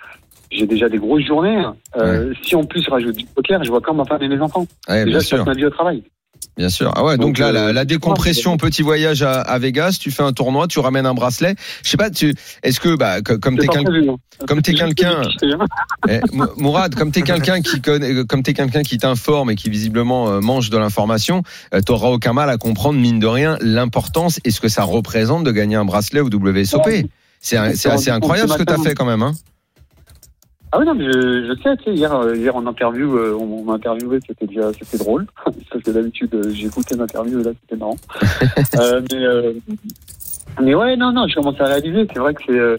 [0.52, 1.64] j'ai déjà des grosses journées.
[1.96, 4.42] Euh, Si en plus je rajoute du poker, je vois quand ma femme et mes
[4.42, 4.68] enfants.
[4.90, 6.04] Ouais, déjà, bien je passe ma vie au travail.
[6.58, 6.92] Bien sûr.
[6.96, 10.12] Ah ouais, donc, Donc, là, la, euh, la décompression, petit voyage à, à Vegas, tu
[10.12, 11.56] fais un tournoi, tu ramènes un bracelet.
[11.84, 14.16] Je sais pas, tu, est-ce que, bah, co- comme t'es quelqu'un,
[14.48, 15.22] comme t'es quelqu'un-.
[16.10, 16.20] Eh,
[16.58, 20.30] Mourad, comme t'es quelqu'un qui connaît, euh, comme t'es quelqu'un qui t'informe et qui visiblement
[20.30, 21.44] euh, mange de l'information,
[21.86, 25.52] t'auras aucun mal à comprendre mine de rien l'importance et ce que ça représente de
[25.52, 26.82] gagner un bracelet au WSOP.
[27.40, 29.22] C'est c'est assez incroyable ce que t'as fait quand même.
[29.24, 29.34] Hein.
[30.72, 33.38] Ah oui, non, mais je, je sais, tu sais, hier, euh, hier en interview, euh,
[33.38, 35.26] on, m'a interviewé, c'était déjà, c'était drôle.
[35.44, 37.98] Parce que d'habitude, euh, écouté l'interview et là, c'était marrant.
[38.80, 39.54] euh, mais, euh,
[40.62, 42.78] mais ouais, non, non, je commence à réaliser, c'est vrai que c'est, euh,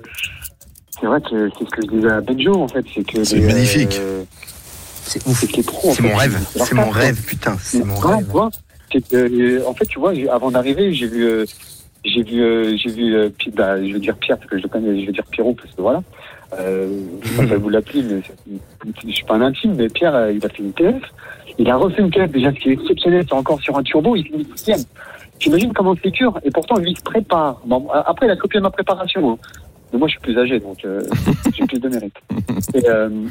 [1.01, 3.25] c'est vrai que c'est ce que je disais à Benjo, en fait, c'est que.
[3.25, 4.01] C'est les, magnifique.
[5.05, 5.39] C'est ouf.
[5.41, 6.39] c'est pros, C'est fait, mon rêve.
[6.57, 7.57] C'est mon rêve, putain.
[7.61, 8.25] C'est mon rêve.
[8.25, 8.51] tu vois,
[8.93, 11.45] c'est que, en fait, tu vois, avant d'arriver, j'ai vu, euh,
[12.05, 14.69] j'ai vu, euh, j'ai vu, euh, bah, je veux dire Pierre parce que je le
[14.69, 16.03] connais, je veux dire Pierrot parce que voilà.
[16.59, 18.23] Euh, si vous l'appelez,
[19.05, 21.03] je suis pas un intime, mais Pierre, euh, il a fait une TF.
[21.59, 24.17] Il a refait une TF, déjà, ce qui est exceptionnel, c'est encore sur un turbo,
[24.17, 24.81] il finit sixième.
[25.39, 27.61] J'imagine comment c'est dur, et pourtant, lui, il se prépare.
[27.65, 29.39] Bon, après, il a copié ma préparation, hein.
[29.93, 31.03] Mais moi, je suis plus âgé, donc euh,
[31.55, 32.15] j'ai plus de mérite.
[32.75, 33.11] Et, euh,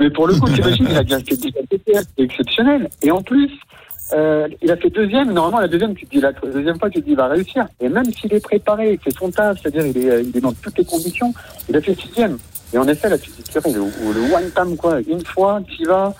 [0.00, 2.88] mais pour le coup, t'imagines, il a bien fait déjà TF, c'est exceptionnel.
[3.02, 3.50] Et en plus,
[4.12, 5.32] euh, il a fait deuxième.
[5.32, 7.66] Normalement, la deuxième, tu te dis, la deuxième fois, tu te dis, il va réussir.
[7.80, 10.52] Et même s'il est préparé, c'est son taf, c'est-à-dire, il est, euh, il est dans
[10.52, 11.32] toutes les conditions,
[11.68, 12.38] il a fait sixième.
[12.72, 15.82] Et en effet, là, tu te dis, le, le one time, quoi, une fois, tu
[15.82, 16.14] y vas.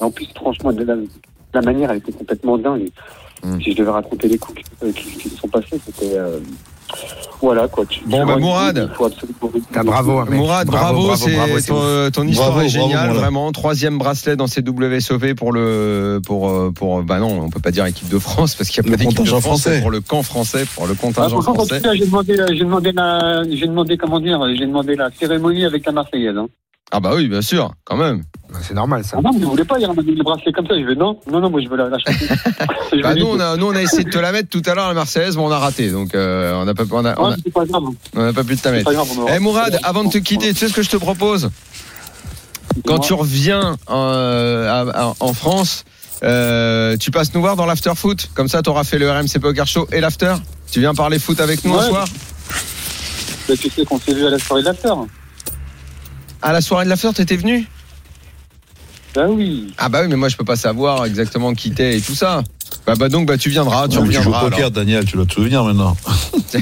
[0.00, 0.96] En plus, franchement, de la,
[1.54, 2.88] la manière, elle était complètement dingue.
[3.42, 3.60] Mm.
[3.60, 6.38] Si je devais raconter les coups qui, euh, qui, qui se sont passés, c'était, euh,
[7.42, 7.84] voilà, quoi.
[7.86, 8.90] Tu, Bon, tu bah, Mourad.
[9.74, 10.38] Ah, bravo, hein, mec.
[10.38, 13.50] Mourad, bravo, bravo, c'est bravo, c'est ton, histoire Bravo, est géniale, vraiment.
[13.52, 17.70] Troisième bracelet dans ces WSOP pour le pour euh, pour bah non, on peut pas
[17.72, 19.80] dire équipe de France parce qu'il y a Le pas d'équipe de contingent France français.
[19.80, 21.80] pour le camp français, pour le Ah, contingent en français.
[21.94, 25.84] j'ai demandé, la- j'ai demandé la, j'ai demandé comment dire, j'ai demandé la cérémonie avec
[25.86, 26.36] la Marseillaise.
[26.36, 26.46] Hein.
[26.94, 28.22] Ah bah oui, bien sûr, quand même.
[28.60, 29.16] C'est normal, ça.
[29.18, 30.78] Ah non, mais vous voulez pas, il ramener le bracelet comme ça.
[30.78, 31.96] Je vais non, non, non, moi je veux la, la
[33.02, 34.88] Bah nous on a nous on a essayé de te la mettre tout à l'heure
[34.88, 37.32] la Marseillaise, mais on a raté, donc euh, on n'a pas on a, on Ouais,
[37.32, 37.82] a, c'est pas grave.
[38.14, 38.84] on a pas pu te la C'est mettre.
[38.84, 39.08] pas grave.
[39.18, 41.50] aura- Eh Mourad, avant de te quitter, tu sais ce que je te propose?
[42.86, 45.84] Quand tu reviens euh, à- à- en France,
[46.22, 48.28] euh, tu passes nous voir dans l'after foot.
[48.34, 50.34] Comme ça, tu auras fait le RMC Poker Show et l'after.
[50.70, 51.88] Tu viens parler foot avec nous un Ouais.
[51.88, 52.06] soir?
[53.48, 54.92] Bah, tu sais qu'on s'est vu à la soirée de l'after.
[56.42, 57.66] À la soirée de l'after, t'étais venu?
[59.14, 59.72] Bah oui.
[59.78, 62.42] Ah bah oui, mais moi je peux pas savoir exactement qui t'es et tout ça.
[62.86, 64.50] Bah, bah donc bah tu viendras, tu Non, mais tu joues au reviendras.
[64.50, 65.96] poker, Daniel, tu dois te souvenir maintenant.
[66.52, 66.58] Je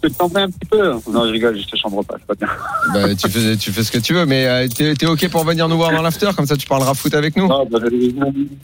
[0.00, 0.92] peux te chambrer- un petit peu.
[1.10, 2.54] Non, je rigole, je te chambre pas, c'est pas bien.
[2.92, 5.44] Bah, tu fais tu fais ce que tu veux, mais euh, t'es t'es ok pour
[5.44, 7.48] venir nous voir dans l'after, comme ça tu parleras foot avec nous.
[7.50, 7.78] Ah, bah,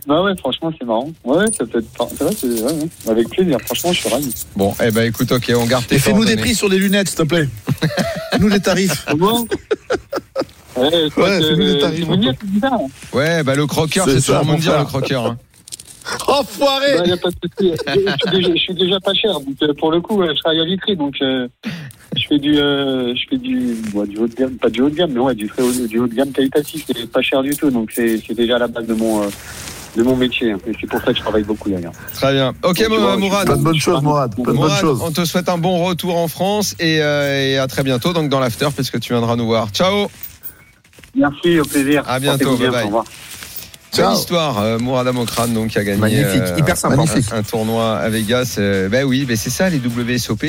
[0.06, 1.10] bah ouais, franchement, c'est marrant.
[1.24, 2.08] Ouais, ça peut être.
[2.18, 2.88] C'est vrai, c'est ouais, ouais.
[3.10, 4.34] Avec plaisir, franchement, je suis ravi.
[4.56, 7.08] Bon, eh ben écoute, ok, on garde tes Et fais-nous des prix sur les lunettes,
[7.08, 7.48] s'il te plaît.
[8.32, 9.04] Fais-nous les tarifs.
[9.08, 9.46] Comment
[10.76, 11.44] Ouais, je crois Ouais, des
[11.76, 12.72] euh, tarifs, c'est Mounir qui dit ça.
[13.12, 14.80] Ouais, bah le croqueur, C'est ça, toujours mon mon dire frère.
[14.80, 15.26] le croqueur.
[15.26, 15.38] hein.
[16.26, 17.72] Enfoiré Bah, y a pas de souci.
[17.86, 19.32] Je, je suis déjà, je suis déjà pas cher.
[19.40, 21.48] Donc, euh, pour le coup, euh, je travaille à Vitry, donc euh,
[22.16, 24.90] je fais du, euh, je fais du, ouais, du haut de gamme, pas du haut
[24.90, 26.84] de gamme, mais ouais, du très haut, du haut de gamme qualitatif.
[26.86, 29.26] C'est pas cher du tout, donc c'est c'est déjà la base de mon, euh,
[29.96, 30.52] de mon métier.
[30.52, 30.58] hein.
[30.66, 31.92] Et c'est pour ça que je travaille beaucoup d'ailleurs.
[32.14, 32.52] Très bien.
[32.62, 33.46] Ok, vois, Mourad.
[33.46, 34.34] Plein de bonnes choses, Mourad.
[34.34, 35.00] Plein de bonnes choses.
[35.02, 38.28] on te souhaite un bon retour en France et, euh, et à très bientôt donc
[38.28, 39.68] dans l'after puisque tu viendras nous voir.
[39.70, 40.08] Ciao.
[41.16, 42.02] Merci, au plaisir.
[42.08, 42.82] À bientôt, bye bye.
[42.82, 43.04] Au revoir.
[43.96, 44.14] Belle Ciao.
[44.18, 46.96] histoire, euh, Mourad Amokran donc qui a gagné Magnifique, euh, hyper sympa.
[46.96, 47.26] magnifique.
[47.32, 48.56] un, un tournoi à Vegas.
[48.58, 50.44] Euh, ben oui, ben c'est ça les WSOP.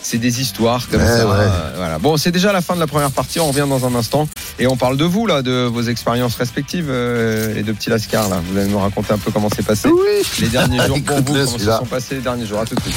[0.00, 1.26] C'est des histoires comme Ouais, ça.
[1.28, 1.46] ouais.
[1.76, 1.98] Voilà.
[1.98, 3.40] Bon, c'est déjà la fin de la première partie.
[3.40, 4.28] On revient dans un instant
[4.60, 8.28] et on parle de vous là, de vos expériences respectives, euh, les deux petits lascars
[8.28, 8.40] là.
[8.48, 10.22] Vous allez nous raconter un peu comment c'est passé Oui.
[10.40, 12.60] les derniers jours pour vous, comment se sont passés les derniers jours.
[12.60, 12.96] À tout de suite.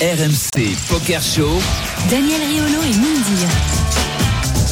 [0.00, 1.60] RMC Poker Show.
[2.10, 3.48] Daniel Riolo et Mindir.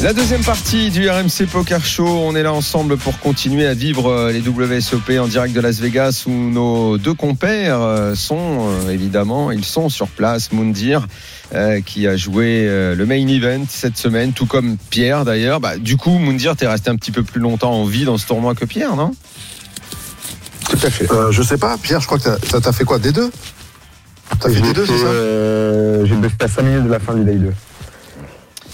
[0.03, 4.07] La deuxième partie du RMC Poker Show, on est là ensemble pour continuer à vivre
[4.11, 8.89] euh, les WSOP en direct de Las Vegas où nos deux compères euh, sont euh,
[8.89, 10.51] évidemment, ils sont sur place.
[10.51, 11.07] Moundir
[11.85, 15.59] qui a joué le main event cette semaine, tout comme Pierre d'ailleurs.
[15.59, 18.25] Bah, du coup, Moundir, t'es resté un petit peu plus longtemps en vie dans ce
[18.25, 19.11] tournoi que Pierre, non?
[20.67, 21.11] Tout à fait.
[21.11, 22.97] Euh, je sais pas, Pierre, je crois que t'as- ça t'a fait quoi?
[22.97, 23.29] Des deux?
[24.39, 25.05] T'as fait des deux, c'est ça?
[25.05, 27.53] euh, J'ai bossé à 5 minutes de la fin du day 2.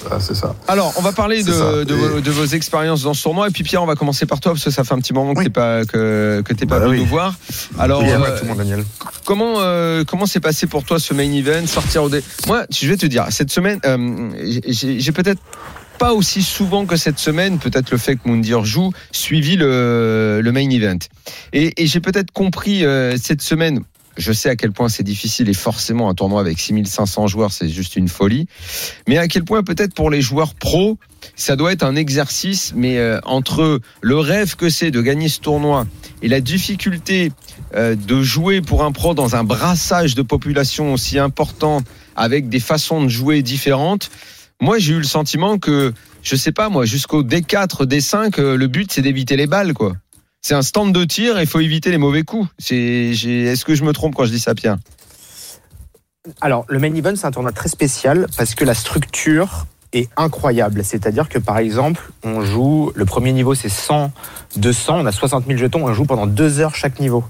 [0.10, 0.56] Ah, C'est ça.
[0.68, 3.48] Alors, on va parler de, vos, de vos expériences dans ce tournoi.
[3.48, 5.34] Et puis Pierre, on va commencer par toi parce que ça fait un petit moment
[5.34, 5.46] que Oui.
[5.46, 7.00] t'es pas que, que t'es pas Bah venu oui.
[7.02, 7.36] nous voir.
[7.78, 8.84] Alors, Oui, euh, tout le monde, Daniel.
[9.26, 12.24] Comment euh, comment s'est passé pour toi ce main event sortir au dé...
[12.48, 14.30] Moi, je vais te dire cette semaine, euh,
[14.68, 15.42] j'ai j'ai peut-être
[15.98, 20.52] pas aussi souvent que cette semaine, peut-être le fait que Moundir joue, suivi le, le
[20.54, 20.98] main event.
[21.52, 23.82] Et, et j'ai peut-être compris euh, cette semaine.
[24.20, 27.70] Je sais à quel point c'est difficile et forcément un tournoi avec 6500 joueurs, c'est
[27.70, 28.48] juste une folie.
[29.08, 30.98] Mais à quel point peut-être pour les joueurs pros,
[31.38, 35.40] ça doit être un exercice, mais euh, entre le rêve que c'est de gagner ce
[35.40, 35.88] tournoi
[36.22, 37.32] et la difficulté
[37.76, 41.82] euh, de jouer pour un pro dans un brassage de population aussi important
[42.18, 44.12] avec des façons de jouer différentes,
[44.60, 48.68] moi j'ai eu le sentiment que, je sais pas moi, jusqu'au D4, D5, euh, le
[48.68, 49.94] but c'est d'éviter les balles quoi.
[50.42, 52.48] C'est un stand de tir et il faut éviter les mauvais coups.
[52.60, 54.78] Est-ce que je me trompe quand je dis ça, Pierre?
[56.42, 60.84] Alors, le main event, c'est un tournoi très spécial parce que la structure est incroyable.
[60.84, 64.12] C'est-à-dire que, par exemple, on joue, le premier niveau, c'est 100,
[64.56, 67.24] 200, on a 60 000 jetons, on joue pendant deux heures chaque niveau.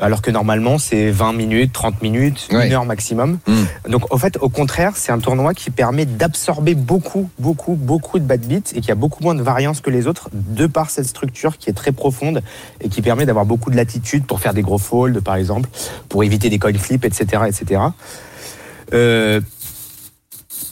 [0.00, 2.66] Alors que normalement, c'est 20 minutes, 30 minutes, Ouais.
[2.66, 3.38] une heure maximum.
[3.46, 3.90] Mm.
[3.90, 8.24] Donc, au fait, au contraire, c'est un tournoi qui permet d'absorber beaucoup, beaucoup, beaucoup de
[8.24, 11.06] bad beats et qui a beaucoup moins de variance que les autres de par cette
[11.06, 12.42] structure qui est très profonde
[12.80, 15.68] et qui permet d'avoir beaucoup de latitude pour faire des gros folds, par exemple,
[16.08, 17.80] pour éviter des coin flips, etc., etc.
[18.92, 19.40] Euh,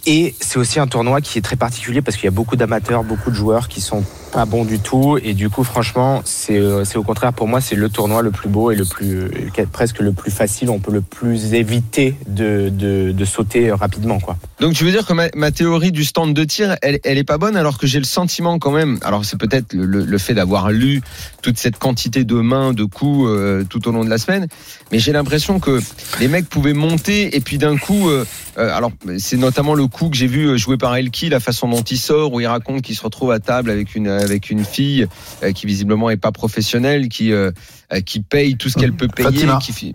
[0.05, 3.05] et c'est aussi un tournoi qui est très particulier parce qu'il y a beaucoup d'amateurs,
[3.05, 4.03] beaucoup de joueurs qui sont
[4.33, 5.19] pas bons du tout.
[5.23, 8.31] Et du coup, franchement, c'est euh, c'est au contraire pour moi, c'est le tournoi le
[8.31, 10.71] plus beau et le plus euh, presque le plus facile.
[10.71, 14.37] On peut le plus éviter de, de, sauter rapidement, quoi.
[14.61, 17.39] Donc tu veux dire que ma, théorie du stand de tir, elle, elle est pas
[17.39, 18.99] bonne alors que j'ai le sentiment quand même.
[19.03, 21.03] Alors c'est peut-être le, fait d'avoir lu
[21.43, 24.49] toute cette quantité de mains, de coups euh, tout au long de la semaine,
[24.91, 25.81] mais j'ai l'impression que
[26.21, 28.25] les mecs pouvaient monter et puis d'un coup, euh,
[28.59, 31.69] euh, alors c'est notamment le coup que j'ai vu euh, joué par Elki, la façon
[31.69, 34.65] dont il sort où il raconte qu'il se retrouve à table avec une avec une
[34.65, 35.07] fille
[35.43, 37.51] euh, qui visiblement est pas professionnelle, qui euh,
[37.93, 39.59] euh, qui paye tout ce qu'elle peut payer, Fatima.
[39.63, 39.95] qui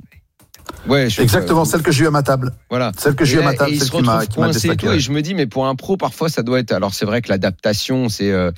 [0.87, 2.51] Ouais, je- Exactement, celle que j'ai eu à ma table.
[2.69, 2.91] Voilà.
[2.97, 5.21] Celle que j'ai eu à ma table, celle qui m'a et tout, et je me
[5.21, 6.71] dis, mais pour un pro, parfois, ça doit être.
[6.73, 8.51] Alors, c'est vrai que l'adaptation, c'est euh,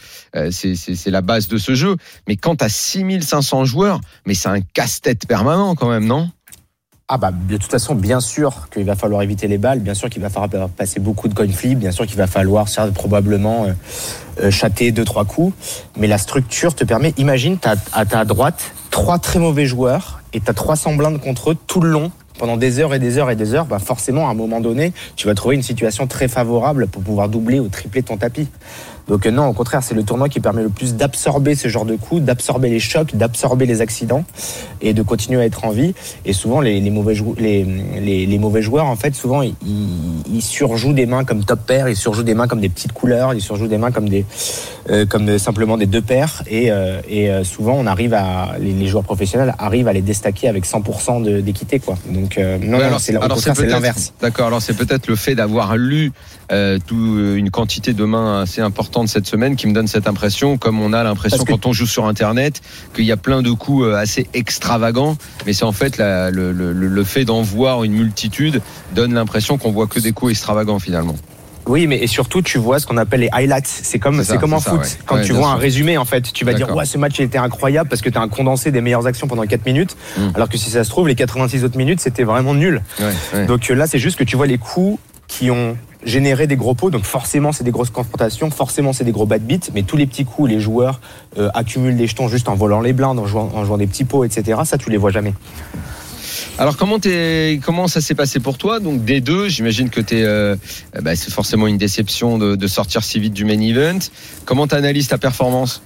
[0.51, 1.95] c'est la base de ce jeu.
[2.27, 6.29] Mais quand t'as 6500 joueurs, mais c'est un casse-tête permanent quand même, non?
[7.11, 10.11] Ah bah de toute façon, bien sûr qu'il va falloir éviter les balles, bien sûr
[10.11, 13.65] qu'il va falloir passer beaucoup de coin flip, bien sûr qu'il va falloir ça, probablement
[13.65, 13.73] euh,
[14.43, 15.51] euh, chater deux trois coups,
[15.97, 17.15] mais la structure te permet.
[17.17, 21.57] Imagine, t'as à ta droite trois très mauvais joueurs et t'as 300 blindes contre eux
[21.65, 22.11] tout le long.
[22.37, 24.93] Pendant des heures et des heures et des heures, bah forcément, à un moment donné,
[25.15, 28.47] tu vas trouver une situation très favorable pour pouvoir doubler ou tripler ton tapis.
[29.09, 31.83] Donc euh, non, au contraire, c'est le tournoi qui permet le plus d'absorber ce genre
[31.85, 34.23] de coups, d'absorber les chocs, d'absorber les accidents
[34.81, 35.93] et de continuer à être en vie.
[36.25, 37.65] Et souvent, les, les mauvais, les,
[37.99, 39.55] les, les mauvais joueurs, en fait, souvent, ils,
[40.31, 43.33] ils surjouent des mains comme top pair, ils surjouent des mains comme des petites couleurs,
[43.33, 44.25] ils surjouent des mains comme des,
[44.89, 46.43] euh, comme de- simplement des deux paires.
[46.47, 50.47] Et, euh, et euh, souvent, on arrive à, les, joueurs professionnels arrivent à les déstacker
[50.47, 51.95] avec 100% de- d'équité, quoi.
[52.07, 53.11] Donc euh, non, Ouais, non, alors- c'est
[53.73, 54.13] l'inverse.
[54.21, 56.11] D'accord, alors c'est peut-être le fait d'avoir lu
[56.51, 60.07] euh, tout, euh, une quantité de mains assez importante cette semaine qui me donne cette
[60.07, 62.61] impression, comme on a l'impression que- quand on joue sur Internet,
[62.95, 66.51] qu'il y a plein de coups euh, assez extravagants, mais c'est en fait la- le,
[66.51, 68.61] le- le- fait d'en voir une multitude
[68.95, 71.15] donne l'impression qu'on voit que des coups extravagants finalement.
[71.67, 73.67] Oui, mais et surtout, tu vois ce qu'on appelle les highlights.
[73.67, 74.79] C'est comme, C'est comme en foot.
[74.79, 74.87] ouais.
[75.05, 77.23] Quand Ouais, tu vois un résumé, en fait, tu vas dire, ouais, ce match, il
[77.25, 79.95] était incroyable parce que tu as un condensé des meilleures actions pendant 4 minutes.
[80.17, 80.21] Mm.
[80.33, 82.81] Alors que si ça se trouve, les 86 autres minutes, c'était vraiment nul.
[82.99, 83.45] Ouais.
[83.45, 86.75] Donc euh, là, c'est juste que tu vois les coups qui ont généré des gros
[86.75, 86.89] pots.
[86.89, 88.49] Donc forcément, c'est des grosses confrontations.
[88.51, 89.69] Forcément, c'est des gros bad beats.
[89.73, 90.99] Mais tous les petits coups, les joueurs
[91.37, 94.05] euh, accumulent des jetons juste en volant les blindes, en jouant, en jouant des petits
[94.05, 94.61] pots, etc.
[94.65, 95.33] Ça, tu les vois jamais.
[96.57, 98.79] Alors comment, ça s'est passé pour toi?
[98.79, 100.55] Donc des deux, j'imagine que euh,
[101.01, 103.99] bah, c'est forcément une déception de, de sortir si vite du main event.
[104.45, 105.81] Comment tu analyses ta performance?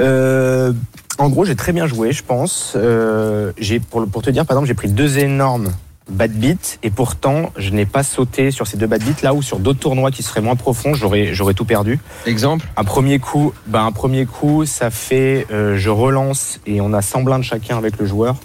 [0.00, 0.72] Euh,
[1.18, 2.74] en gros, j'ai très bien joué, je pense.
[2.76, 3.52] Euh,
[3.90, 5.72] pour, pour te dire, par exemple, j'ai pris deux énormes
[6.08, 9.42] bad beats et pourtant, je n'ai pas sauté sur ces deux bad beats là où
[9.42, 11.98] sur d'autres tournois qui seraient moins profonds, j'aurais j'aurais tout perdu.
[12.26, 12.66] Exemple?
[12.76, 17.02] Un premier coup, ben un premier coup, ça fait, euh, je relance et on a
[17.02, 18.36] 100 blindes chacun avec le joueur.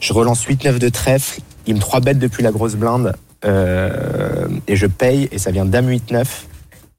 [0.00, 4.76] Je relance 8-9 de trèfle, il me 3 bêtes depuis la grosse blinde euh, et
[4.76, 6.24] je paye et ça vient dame 8-9,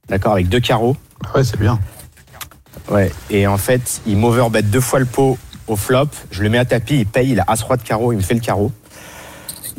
[0.08, 0.96] d'accord, avec deux carreaux.
[1.34, 1.78] Ouais, c'est bien.
[2.90, 6.58] Ouais, et en fait, il m'overbet deux fois le pot au flop, je le mets
[6.58, 8.70] à tapis, il paye, il a As-Roi de carreau, il me fait le carreau.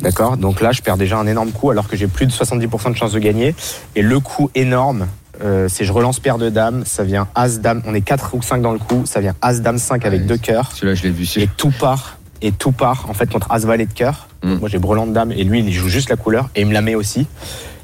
[0.00, 2.92] D'accord Donc là, je perds déjà un énorme coup alors que j'ai plus de 70%
[2.92, 3.54] de chance de gagner.
[3.94, 5.06] Et le coup énorme,
[5.42, 8.62] euh, c'est je relance paire de dames, ça vient As-Dame, on est 4 ou 5
[8.62, 10.72] dans le coup, ça vient As-Dame 5 avec Ouais, deux cœurs.
[10.72, 11.26] Celui-là, je l'ai vu.
[11.36, 14.28] Et tout part, et tout part en fait contre As-Valet de cœur.
[14.42, 14.54] Mm.
[14.56, 16.72] Moi j'ai brelan de dame et lui il joue juste la couleur et il me
[16.72, 17.26] la met aussi.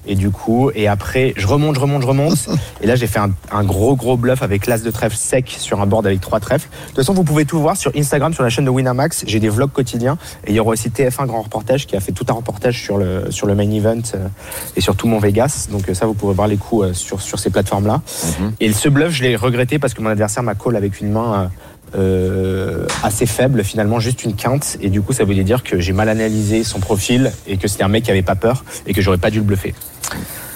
[0.07, 2.49] Et du coup, et après, je remonte, je remonte, je remonte.
[2.81, 5.81] et là, j'ai fait un, un gros, gros bluff avec l'as de trèfle sec sur
[5.81, 6.69] un board avec trois trèfles.
[6.69, 9.25] De toute façon, vous pouvez tout voir sur Instagram, sur la chaîne de Winamax.
[9.27, 10.19] J'ai des vlogs quotidiens.
[10.47, 12.99] Et il y aura aussi TF1 Grand Reportage qui a fait tout un reportage sur
[12.99, 14.27] le, sur le main event euh,
[14.77, 15.69] et sur tout mon Vegas.
[15.71, 18.03] Donc euh, ça, vous pouvez voir les coups euh, sur, sur ces plateformes-là.
[18.41, 18.53] Mhm.
[18.61, 21.51] Et ce bluff, je l'ai regretté parce que mon adversaire m'a call avec une main
[21.94, 24.76] euh, assez faible, finalement, juste une quinte.
[24.81, 27.85] Et du coup, ça voulait dire que j'ai mal analysé son profil et que c'était
[27.85, 29.74] un mec qui avait pas peur et que j'aurais pas dû le bluffer.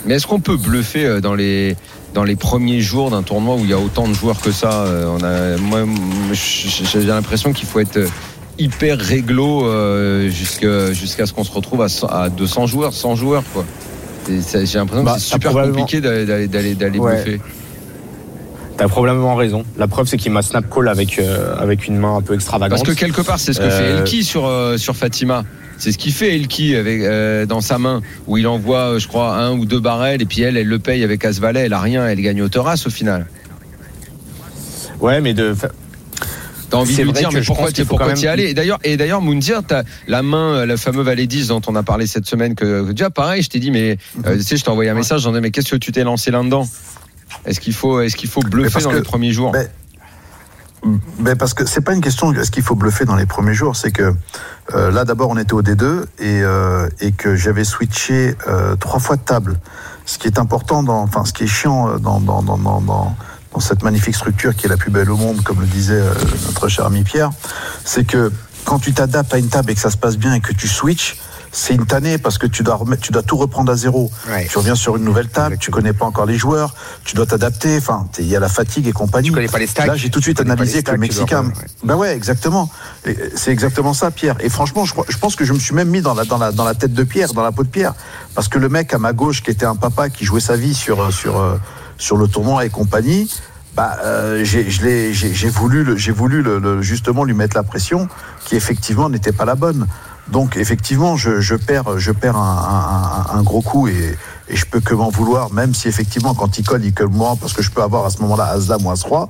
[0.07, 1.77] Mais est-ce qu'on peut bluffer euh, dans les
[2.15, 4.85] dans les premiers jours d'un tournoi où il y a autant de joueurs que ça
[4.85, 5.81] euh, On a, moi,
[6.33, 7.99] j'ai l'impression qu'il faut être
[8.59, 9.67] hyper réglo
[10.31, 13.67] jusqu'à jusqu'à ce qu'on se retrouve à, 100 à 200 joueurs, 100 joueurs quoi.
[14.29, 17.23] J'ai l'impression Bah, que c'est t'as super compliqué d'aller d'aller d'aller d'aller Ouais.
[17.23, 17.41] bluffer.
[18.77, 19.65] T'as probablement raison.
[19.79, 22.79] La preuve, c'est qu'il m'a snap call avec, euh, avec une main un peu extravagante.
[22.85, 25.45] Parce que quelque part, c'est ce que fait Euh, Elki sur euh, sur Fatima.
[25.79, 29.37] C'est ce qu'il fait Elki avec euh, dans sa main où il envoie, je crois,
[29.37, 31.61] un ou deux barrels et puis elle, elle le paye avec As Valet.
[31.67, 33.27] Elle a rien, elle gagne au Terrasse au final.
[35.01, 35.55] Ouais, mais de.
[36.69, 39.21] T'as envie de lui dire mais pourquoi tu pourquoi même- allé Et d'ailleurs et d'ailleurs
[39.23, 42.91] Moundir, t'as la main, le fameux Valet 10 dont on a parlé cette semaine que
[42.91, 45.35] déjà pareil, je t'ai dit mais euh, tu sais, je t'ai envoyé un message, j'en
[45.37, 46.67] ai mais qu'est-ce que tu t'es lancé là-dedans?
[47.47, 49.53] Est-ce qu'il faut est-ce qu'il faut bluffer dans que- les premiers jours
[51.19, 53.75] ben parce que c'est pas une question est-ce qu'il faut bluffer dans les premiers jours,
[53.75, 54.15] c'est que
[54.75, 59.01] euh, là d'abord on était au D2 et, euh, et que j'avais switché euh, trois
[59.01, 59.59] fois de table.
[60.05, 63.17] Ce qui est important, dans, enfin ce qui est chiant dans, dans, dans, dans, dans,
[63.59, 66.03] cette magnifique structure qui est la plus belle au monde, comme le disait
[66.45, 67.31] notre cher ami Pierre,
[67.85, 68.31] c'est que
[68.67, 70.69] quand tu t'adaptes à une table et que ça se passe bien et que tu
[70.69, 71.17] switches,
[71.59, 74.11] c'est une tannée parce que tu dois, remettre, tu dois tout reprendre à zéro.
[74.29, 74.47] Ouais.
[74.51, 77.79] Tu reviens sur une nouvelle table, tu connais pas encore les joueurs, tu dois t'adapter,
[77.79, 79.29] enfin, il y a la fatigue et compagnie.
[79.29, 79.87] Tu connais pas les stacks.
[79.87, 81.45] Là, j'ai tout de suite analysé que le Mexicain.
[81.47, 81.53] ouais.
[81.83, 82.71] Ben ouais, exactement.
[83.07, 84.37] Et C'est exactement ça, Pierre.
[84.41, 86.37] Et franchement, je, crois- je pense que je me suis même mis dans la, dans,
[86.39, 87.95] la, dans la tête de Pierre, dans la peau de Pierre.
[88.35, 90.75] Parce que le mec à ma gauche, qui était un papa qui jouait sa vie
[90.75, 91.57] sur, sur, euh,
[91.97, 93.33] sur le tournoi et compagnie,
[93.75, 98.09] bah, euh, j'ai voulu, le- j'ai voulu le- le- justement lui mettre la pression
[98.45, 99.87] qui effectivement n'était pas la bonne.
[100.29, 104.17] Donc effectivement, je, je perds, je perds un, un- un gros coup et,
[104.49, 107.37] et je peux que m'en vouloir, même si effectivement quand il colle, il colle moi
[107.41, 109.29] parce que je peux avoir à ce moment-là As-Dame ou As-Roi.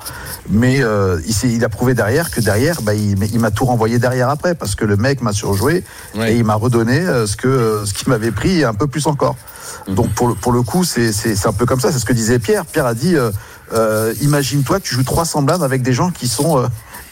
[0.48, 3.98] Mais euh, il, il a prouvé derrière que derrière, bah, il, il m'a tout renvoyé
[3.98, 6.32] derrière après parce que le mec m'a surjoué Ouais.
[6.32, 9.06] et il m'a redonné euh, ce que ce qu'il m'avait pris et un peu plus
[9.06, 9.36] encore.
[9.88, 11.10] Donc pour le, pour le coup, c'est
[11.46, 11.92] un peu comme ça.
[11.92, 12.64] C'est ce que disait Pierre.
[12.64, 13.30] Pierre a dit euh,
[13.74, 16.66] euh, imagine-toi, tu joues 300 blindes avec des gens qui sont euh,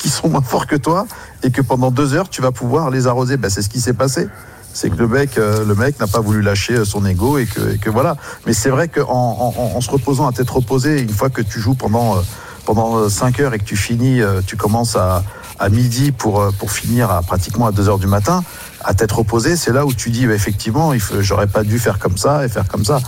[0.04, 1.06] qui sont moins forts que toi
[1.42, 3.38] et que pendant deux heures tu vas pouvoir les arroser.
[3.38, 4.28] Ben, c'est ce qui s'est passé.
[4.74, 7.46] C'est que le mec, euh, le mec n'a pas voulu lâcher euh, son ego et
[7.46, 8.18] que, que voilà.
[8.44, 11.72] Mais c'est vrai qu'en en, se reposant à tête reposée, une fois que tu joues
[11.72, 12.20] pendant euh,
[12.66, 15.22] pendant 5 heures et que tu finis, tu commences à,
[15.58, 18.42] à midi pour pour finir à pratiquement à 2 heures du matin,
[18.82, 22.16] à tête reposée, c'est là où tu dis bah, effectivement, j'aurais pas dû faire comme
[22.16, 23.00] ça et faire comme ça.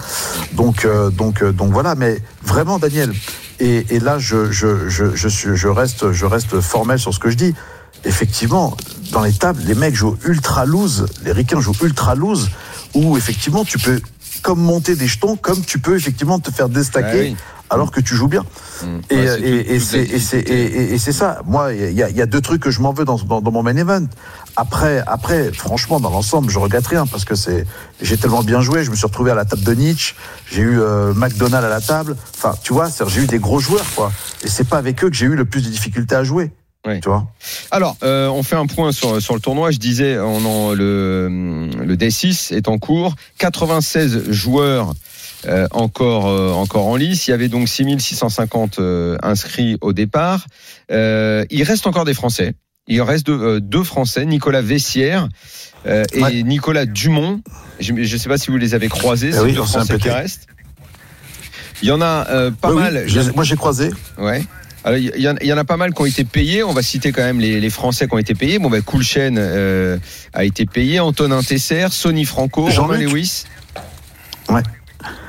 [0.52, 1.94] Donc donc donc voilà.
[1.94, 3.12] Mais vraiment, Daniel.
[3.58, 7.54] Et, là, je reste je reste formel sur ce que je dis.
[8.04, 8.76] Effectivement,
[9.12, 12.50] dans les tables, les mecs jouent ultra loose, les ricains jouent ultra loose,
[12.94, 14.00] où effectivement tu peux
[14.42, 17.42] comme monter des jetons, comme tu peux effectivement te faire déstaquer Ah.
[17.70, 18.44] Alors que tu joues bien.
[18.82, 18.86] Mm.
[19.10, 21.40] Et, Ouais, et, c'est ça.
[21.46, 23.62] Moi, il y y a deux trucs que je m'en veux dans, dans, dans mon
[23.62, 24.06] main event.
[24.56, 27.66] Après, après, franchement, dans l'ensemble, je regrette rien parce que c'est
[28.00, 28.84] j'ai tellement bien joué.
[28.84, 30.14] Je me suis retrouvé à la table de Nietzsche.
[30.50, 32.16] J'ai eu euh, McDonald à la table.
[32.34, 34.12] Enfin, tu vois, j'ai eu des gros joueurs, quoi.
[34.42, 36.50] Et c'est pas avec eux que j'ai eu le plus de difficultés à jouer.
[36.86, 37.00] Oui.
[37.00, 37.26] Tu vois.
[37.70, 39.72] Alors, euh, on fait un point sur, sur le tournoi.
[39.72, 43.14] Je disais, on en, le, le D6 est en cours.
[43.38, 44.94] 96 joueurs
[45.46, 47.26] euh, encore, euh, encore en lice.
[47.28, 50.46] Il y avait donc 6650 euh, inscrits au départ.
[50.90, 52.54] Euh, il reste encore des Français.
[52.88, 55.28] Il reste deux, euh, deux Français, Nicolas Vessière
[55.86, 56.42] euh, et Ouais.
[56.42, 57.40] Nicolas Dumont.
[57.80, 60.46] Je ne sais pas si vous les avez croisés, Eh oui, deux Français qui restent.
[61.82, 63.04] Il y en a euh, pas Oui, mal.
[63.34, 63.90] moi, j'ai croisé.
[64.18, 64.42] Ouais.
[64.84, 66.62] Alors, il y, en- il y en a pas mal qui ont été payés.
[66.62, 68.60] On va citer quand même les, les Français qui ont été payés.
[68.60, 69.98] Bon, ben, Coulchen euh,
[70.32, 71.00] a été payé.
[71.00, 73.10] Antonin Tesser, Sonny Franco, Romain Jean-Luc.
[73.10, 73.44] Lewis.
[74.48, 74.62] Ouais.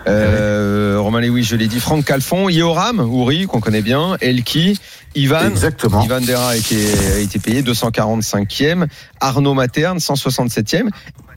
[0.07, 1.79] Euh, Romain Lewis, je l'ai dit.
[1.79, 4.15] Franck Calfon, Yoram, Ouri, qu'on connaît bien.
[4.21, 4.79] Elki,
[5.15, 5.47] Ivan.
[5.49, 6.03] Exactement.
[6.03, 6.77] Ivan Dera a été,
[7.15, 8.87] a été payé 245e.
[9.19, 10.87] Arnaud Materne, 167e.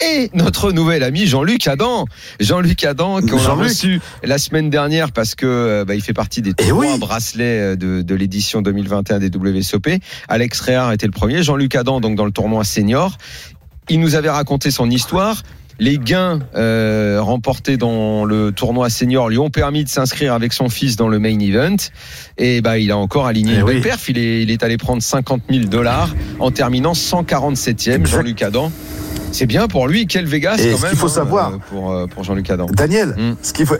[0.02, 2.06] Et notre nouvel ami Jean-Luc Adam.
[2.38, 6.40] Jean-Luc Adam, qu'on a reçu la semaine dernière parce que euh, bah, il fait partie
[6.40, 6.98] des Eh trois oui.
[6.98, 9.88] bracelets euh, de, de l'édition 2021 des WSOP.
[10.28, 11.42] Alex Réard était le premier.
[11.42, 13.18] Jean-Luc Adam, donc dans le tournoi senior.
[13.90, 15.42] Il nous avait raconté son histoire.
[15.82, 20.68] Les gains euh, remportés dans le tournoi senior lui ont permis de s'inscrire avec son
[20.68, 21.76] fils dans le main event.
[22.36, 23.72] Et bah, il a encore aligné Eh une oui.
[23.74, 24.08] belle perf.
[24.10, 27.70] Il est, il est allé prendre 50 000 dollars en terminant 147e.
[27.94, 28.06] Exact.
[28.06, 28.70] Jean-Luc Adam.
[29.32, 30.06] C'est bien pour lui.
[30.06, 30.94] Quel Vegas Et quand même.
[30.96, 32.66] faut hein, savoir- euh, pour, euh, pour Jean-Luc Adam.
[32.66, 33.36] Daniel, Mm.
[33.42, 33.76] ce qu'il faut.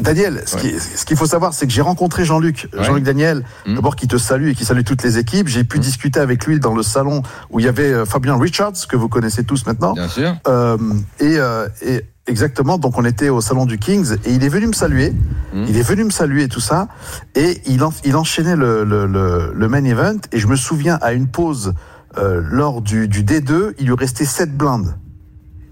[0.00, 0.74] Daniel, ce Ouais.
[1.06, 2.84] qu'il faut savoir, c'est que j'ai rencontré Jean-Luc, Ouais.
[2.84, 3.74] Jean-Luc Daniel, Mm.
[3.74, 5.48] d'abord qui te salue et qui salue toutes les équipes.
[5.48, 5.82] J'ai pu Mm.
[5.82, 9.08] discuter avec lui dans le salon où il y avait euh, Fabien Richards, que vous
[9.08, 9.92] connaissez tous maintenant.
[9.94, 10.34] Bien sûr.
[10.48, 10.76] Euh,
[11.20, 14.66] et, euh, et exactement, donc on était au salon du Kings et il est venu
[14.68, 15.10] me saluer.
[15.54, 15.64] Mm.
[15.68, 16.88] Il est venu me saluer et tout ça.
[17.34, 20.16] Et il, en- il enchaînait le, le, le, le main event.
[20.32, 21.74] Et je me souviens à une pause
[22.18, 24.96] euh, lors du, du D2, il lui restait 7 blindes.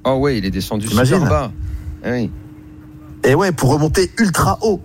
[0.04, 1.50] Oh ouais, il est descendu super bas.
[2.04, 2.30] Ah oui.
[3.24, 4.80] Et ouais, pour remonter ultra haut.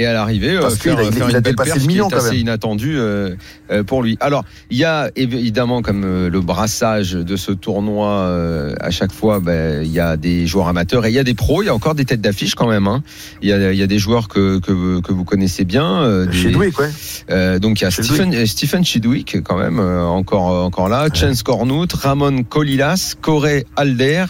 [0.00, 1.56] Et à l'arrivée, euh, faire, a- faire il une belle
[1.88, 3.34] million, qui est assez inattendue euh,
[3.72, 4.16] euh, pour lui.
[4.20, 9.82] Alors, il y a évidemment comme le brassage de ce tournoi à chaque fois, ben,
[9.84, 11.64] il y a des joueurs amateurs et il y a des pros.
[11.64, 12.86] Il y a encore des têtes d'affiche quand même.
[12.86, 13.02] hein.
[13.42, 16.26] Il y, a, il y a des joueurs que, que, que vous connaissez bien.
[16.26, 17.58] des- Louis, ouais.
[17.58, 18.12] donc il y a Chidwick.
[18.14, 24.26] Stephen, euh, Stephen Chidwick quand même encore encore là, Chance Cornut, Ramon Colilas, Corey Alder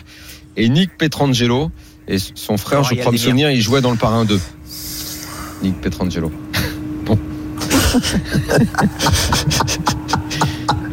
[0.57, 1.71] et Nick Petrangelo
[2.09, 4.41] et son frère, je crois me souvenir, il jouait dans le Parrain 2.
[5.63, 6.31] Nick Petrangelo.
[7.05, 7.19] Bon.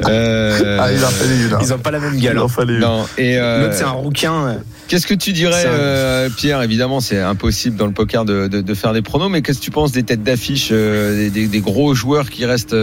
[0.08, 1.54] Euh, Ah, il en fallait une.
[1.54, 1.58] hein.
[1.62, 2.38] Ils ont pas la même Il gueule.
[2.38, 3.06] en hein.
[3.17, 4.58] euh, L'autre, c'est un rouquin.
[4.88, 6.62] Qu'est-ce que tu dirais, un- euh, Pierre?
[6.62, 9.63] Évidemment, c'est impossible dans le poker de, de- de faire des pronos, mais qu'est-ce que
[9.63, 12.75] tu penses des têtes d'affiche, euh, des, des- des gros joueurs qui restent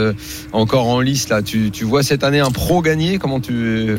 [0.53, 1.43] encore en lice là?
[1.43, 3.99] Tu, tu vois cette année un pro gagner Comment tu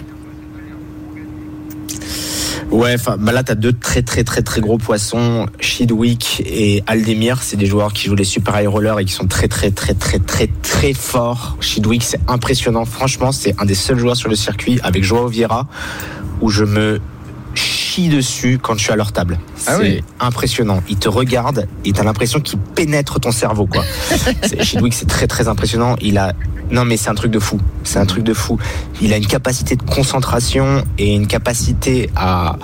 [2.73, 5.45] Ouais, enfin, bah là, t'as deux très, très, très, très gros poissons.
[5.59, 9.27] Chidwick et Aldemir, c'est des joueurs qui jouent les super high rollers et qui sont
[9.27, 11.55] très, très, très, très, très, très forts.
[11.59, 12.83] Chidwick, c'est impressionnant.
[12.85, 15.67] Franchement, c'est un des seuls joueurs sur le circuit avec Joao Vieira
[16.41, 16.99] où je me
[18.01, 19.39] dessus quand je suis à leur table.
[19.55, 20.03] C'est Ah oui.
[20.19, 20.81] impressionnant.
[20.89, 23.83] Ils te regardent et t'as l'impression qu'ils pénètrent ton cerveau, quoi.
[24.43, 25.95] C'est- Chidwick, c'est très, très impressionnant.
[26.01, 26.33] Il a,
[26.71, 27.59] non, mais c'est un truc de fou.
[27.83, 28.57] C'est un truc de fou.
[29.01, 32.57] Il a une capacité de concentration et une capacité à.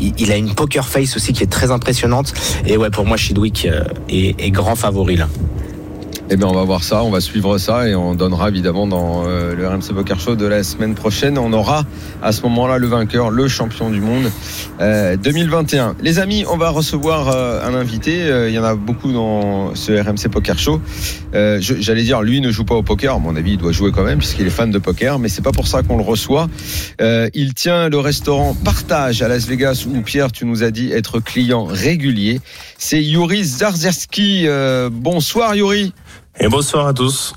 [0.00, 2.32] Il, a une poker face aussi qui est très impressionnante.
[2.66, 5.28] Et ouais, pour moi, Chidwick euh, est, est grand favori là.
[6.32, 9.24] Eh bien, on va voir ça, on va suivre ça et on donnera évidemment dans
[9.26, 11.36] euh, le RMC Poker Show de la semaine prochaine.
[11.36, 11.84] On aura
[12.22, 14.30] à ce moment-là le vainqueur, le champion du monde
[14.80, 15.96] euh, 2021.
[16.00, 18.22] Les amis, on va recevoir euh, un invité.
[18.22, 20.80] Euh, il y en a beaucoup dans ce RMC Poker Show.
[21.34, 23.16] Euh, J'allais dire, lui ne joue pas au poker.
[23.16, 25.42] À mon avis, il doit jouer quand même puisqu'il est fan de poker, mais c'est
[25.42, 26.48] pas pour ça qu'on le reçoit.
[27.00, 30.92] Euh, il tient le restaurant Partage à Las Vegas où Pierre, tu nous as dit
[30.92, 32.40] être client régulier.
[32.78, 34.44] C'est Yuri Zarzerski.
[34.46, 35.92] Euh, bonsoir Yuri.
[36.40, 37.34] Et bonsoir à tous.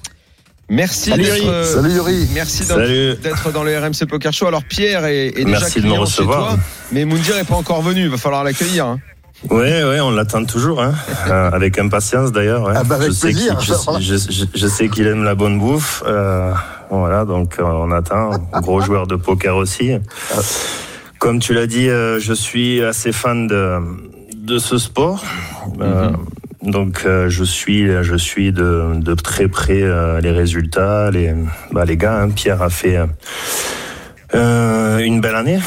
[0.70, 1.42] Merci Salut, Yuri.
[1.48, 2.28] euh, Salut, Yuri.
[2.34, 4.48] Merci d'être- dans le RMC Poker Show.
[4.48, 6.48] Alors Pierre est, est déjà Merci de me chez recevoir.
[6.48, 6.58] toi,
[6.92, 8.02] mais Moundir est pas encore venu.
[8.04, 8.86] Il va falloir l'accueillir.
[8.88, 9.00] hein.
[9.50, 10.94] Ouais, on l'attend toujours, hein.
[11.28, 12.64] Euh, avec impatience d'ailleurs.
[12.64, 12.74] ouais.
[12.78, 13.58] Ah bah, avec je sais plaisir.
[13.58, 16.02] qu'il- je, je- je- je sais qu'il aime la bonne bouffe.
[16.08, 16.54] euh,
[16.90, 18.30] voilà, donc euh, on attend.
[18.62, 19.92] Gros joueur de poker aussi.
[21.20, 23.80] Comme tu l'as dit, euh, je suis assez fan de
[24.34, 25.24] de ce sport.
[25.82, 26.10] Euh,
[26.64, 31.12] donc euh, je suis je suis de, de très près euh, les résultats.
[31.12, 31.34] Les
[31.72, 32.98] bah, les gars, hein, Pierre a fait.
[34.36, 35.60] euh, une belle année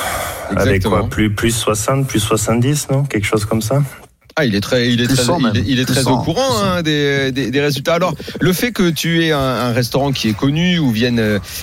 [0.57, 3.05] avec quoi plus plus 60 plus 70 non?
[3.05, 3.83] Quelque chose comme ça
[4.39, 7.33] Ah, il est très, il est très, il est, il très au courant hein, des,
[7.33, 7.95] des, des résultats.
[7.95, 11.19] Alors, le fait que tu aies un, un restaurant qui est connu où viennent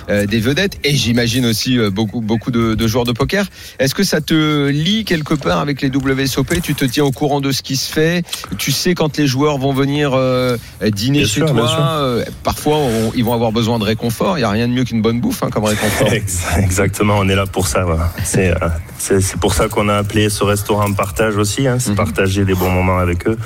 [0.10, 3.46] euh, des vedettes et j'imagine aussi euh, beaucoup, beaucoup de, de joueurs de poker,
[3.78, 7.42] est-ce que ça te lie quelque part avec les WSOP Tu te tiens au courant
[7.42, 8.24] de ce qui se fait?
[8.58, 11.70] Tu sais quand les joueurs vont venir euh, dîner Bien chez sûr, toi
[12.00, 14.40] euh, Parfois, on- ils vont avoir besoin de réconfort.
[14.40, 16.12] Il y a rien de mieux qu'une bonne bouffe hein, comme réconfort.
[16.12, 17.86] Ex- Exactement, on est là pour ça.
[18.24, 18.68] C'est euh,
[19.04, 21.68] c'est c'est pour ça qu'on a appelé ce restaurant partage aussi.
[21.68, 21.96] Hein, c'est Mhm.
[22.06, 23.38] partager des bons moments avec eux.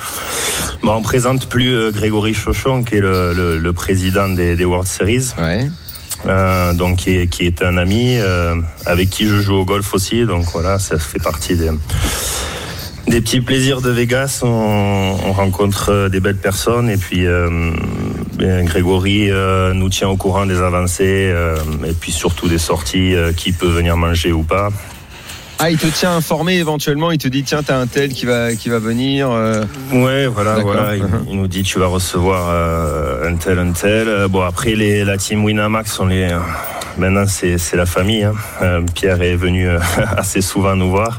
[0.82, 4.64] Bon, on présente plus euh, Grégory Chauchon, qui est le, le, le président des, des
[4.64, 5.68] World Series, Ouais.
[6.26, 8.54] euh, donc qui est, qui est un ami euh,
[8.86, 10.24] avec qui je joue au golf aussi.
[10.24, 11.70] Donc voilà, ça fait partie des
[13.08, 14.40] des petits plaisirs de Vegas.
[14.42, 17.48] On, on rencontre euh, des belles personnes et puis euh,
[18.36, 21.56] bien, Grégory euh, nous tient au courant des avancées euh,
[21.86, 24.68] et puis surtout des sorties, euh, qui peut venir manger ou pas.
[25.60, 27.10] Ah, il te tient informé éventuellement.
[27.10, 29.28] Il te dit tiens, t'as un tel qui va, qui va venir.
[29.30, 30.94] euh, Ouais, voilà, voilà.
[30.94, 34.08] Il, il nous dit tu vas recevoir euh, un tel, un tel.
[34.08, 36.38] Euh, Bon après les, la team Winamax, on les euh,
[36.96, 38.22] maintenant c'est c'est la famille.
[38.22, 38.34] hein.
[38.62, 39.68] Euh, Pierre est venu
[40.16, 41.18] assez souvent nous voir.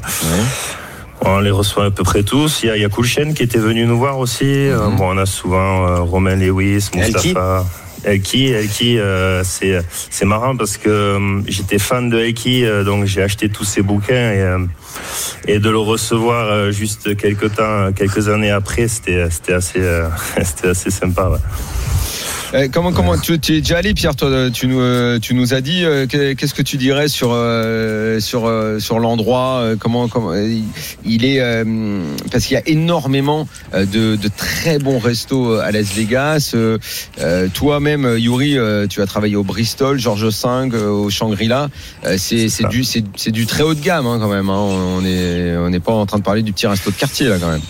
[1.26, 2.62] On les reçoit à peu près tous.
[2.64, 4.46] Il y a, il y a Kulchen qui était venu nous voir aussi.
[4.46, 4.96] Mhm.
[4.96, 6.90] bon, on a souvent Romain Lewis.
[6.96, 7.66] Mustafa.
[8.06, 13.06] Elki, Elki, euh, c'est c'est marrant parce que euh, j'étais fan de Elki, euh, donc
[13.06, 14.60] j'ai acheté tous ses bouquins et euh,
[15.48, 20.08] et de le recevoir euh, juste quelques temps, quelques années après, c'était c'était assez euh,
[20.44, 21.30] c'était assez sympa.
[21.30, 21.40] ouais.
[22.56, 25.54] Euh, comment comment tu, tu es déjà allé Pierre toi tu nous euh, tu nous
[25.54, 29.76] as dit euh, que- qu'est-ce que tu dirais sur euh, sur euh, sur l'endroit euh,
[29.80, 30.60] comment comment euh,
[31.06, 31.64] il- est euh,
[32.32, 36.54] parce qu'il y a énormément euh, de, de très bons restos euh, à Las Vegas
[36.56, 36.80] euh,
[37.20, 40.32] euh, toi-même euh, Yuri euh, tu as travaillé au Bristol George V
[40.74, 41.70] euh, au Shangri-La.
[42.06, 44.58] Euh, c'est c'est du c'est c'est du très haut de gamme hein, quand même hein.
[44.58, 47.36] on est on n'est pas en train de parler du petit resto de quartier là
[47.40, 47.62] quand même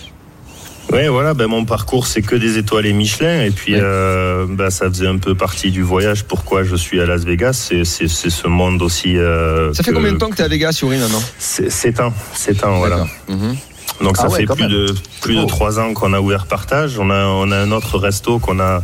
[0.92, 3.80] Ouais, voilà, ben mon parcours c'est que des étoiles Michelin et puis Ouais.
[3.82, 6.24] euh, ben, ça faisait un peu partie du voyage.
[6.24, 9.16] Pourquoi je suis à Las Vegas, c'est c'est c'est ce monde aussi.
[9.16, 11.70] euh, ça fait que- combien de temps que tu es à Vegas Yuri maintenant C'est
[11.70, 13.06] c'est un, c'est un, voilà.
[13.28, 13.56] Mhm.
[14.02, 14.70] Donc ça Ah ouais, fait plus même.
[14.72, 15.46] de plus de Oh.
[15.46, 16.98] trois ans qu'on a ouvert partage.
[16.98, 18.82] On a on a un autre resto qu'on a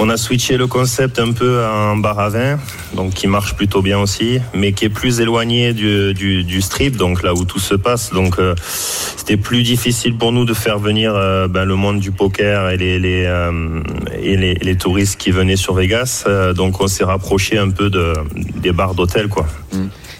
[0.00, 2.58] on a switché le concept un peu en bar à vin,
[2.94, 6.96] donc qui marche plutôt bien aussi, mais qui est plus éloigné du, du, du strip,
[6.96, 8.10] donc là où tout se passe.
[8.12, 8.54] Donc euh,
[9.16, 12.76] c'était plus difficile pour nous de faire venir euh, ben, le monde du poker et
[12.76, 13.82] les les, euh,
[14.22, 16.24] et les les touristes qui venaient sur Vegas.
[16.26, 18.12] Euh, donc on s'est rapproché un peu de
[18.56, 19.46] des bars d'hôtel quoi.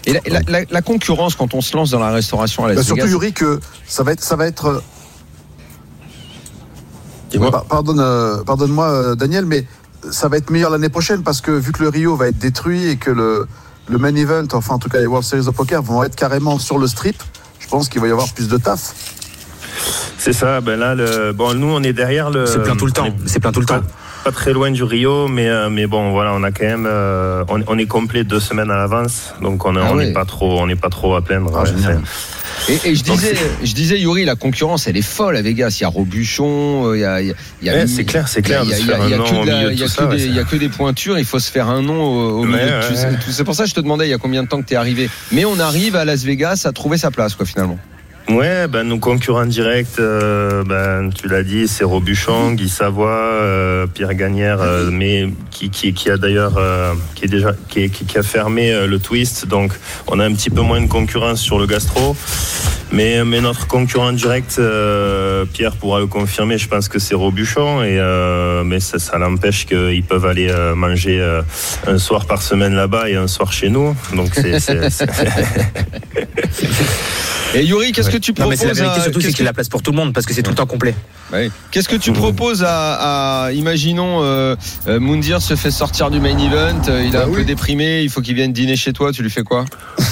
[0.05, 2.75] Et la, la- la- la concurrence quand on se lance dans la restauration à Las
[2.77, 2.95] Bah, Vegas.
[3.07, 4.81] surtout Yuri que ça va être ça va être
[7.29, 7.51] euh, Dis-moi.
[7.51, 9.65] Pa- Pardonne, euh, pardonne-moi, euh, Daniel, mais
[10.11, 12.87] ça va être meilleur l'année prochaine parce que vu que le Rio va être détruit
[12.87, 13.47] et que le,
[13.89, 16.57] le main event, enfin en tout cas les World Series of Poker vont être carrément
[16.59, 17.21] sur le strip,
[17.59, 18.93] je pense qu'il va y avoir plus de taf.
[20.17, 20.61] C'est ça.
[20.61, 22.45] Ben là, le, bon, nous on est derrière le.
[22.45, 23.05] C'est plein tout le temps.
[23.05, 23.81] est- C'est plein tout le temps.
[24.23, 27.43] Pas très loin du Rio, mais euh, mais bon, voilà, on a quand même, euh,
[27.47, 30.11] on, on est complet deux semaines à l'avance, donc on Ah n'est ouais.
[30.13, 31.49] pas trop, on n'est pas trop à plaindre.
[31.55, 31.97] Ah, ouais,
[32.67, 35.77] Et, et je disais, je disais, Yuri, la concurrence, elle est folle à Vegas.
[35.79, 38.73] Il y a Robuchon, il y a, il y c'est clair, c'est clair Il y
[38.73, 40.05] a, il y a- faire il y a un que la- il y a ça,
[40.05, 41.17] des- ouais, il y a que des pointures.
[41.17, 42.57] Il faut se faire un nom au, au milieu.
[42.57, 43.15] Ouais, de tout ouais, ça- ouais.
[43.15, 44.67] tout- C'est pour ça que je te demandais il y a combien de temps que
[44.67, 45.09] tu es arrivé?
[45.31, 47.79] Mais on arrive à Las Vegas à trouver sa place, quoi, finalement.
[48.29, 53.87] Ouais, ben nos concurrents directs, euh, ben tu l'as dit, c'est Robuchon, Guy Savoie, euh,
[53.87, 57.89] Pierre Gagnère, euh, mais qui, qui, qui a d'ailleurs, euh, qui est déjà, qui, est-
[57.89, 59.73] qui- qui a fermé euh, le twist, donc
[60.05, 62.15] on a un petit peu moins de concurrence sur le gastro,
[62.91, 67.81] mais mais notre concurrent direct, euh, Pierre pourra le confirmer, je pense que c'est Robuchon,
[67.81, 71.41] et euh, mais ça, ça n'empêche qu'ils peuvent aller euh, manger euh,
[71.87, 74.59] un soir par semaine là-bas et un soir chez nous, donc c'est-
[77.55, 79.41] Et Yuri, qu'est-ce que tu Non, mais proposes c'est la vérité surtout, c'est qu'il y
[79.41, 80.93] a la place pour tout le monde parce que c'est tout le temps complet.
[81.31, 81.49] Ouais.
[81.71, 84.55] Qu'est-ce que tu proposes à, à- imaginons, euh,
[84.87, 88.01] euh, Moundir se fait sortir du main event, euh, il est Bah un peu déprimé,
[88.01, 89.65] il faut qu'il vienne dîner chez toi, tu lui fais quoi?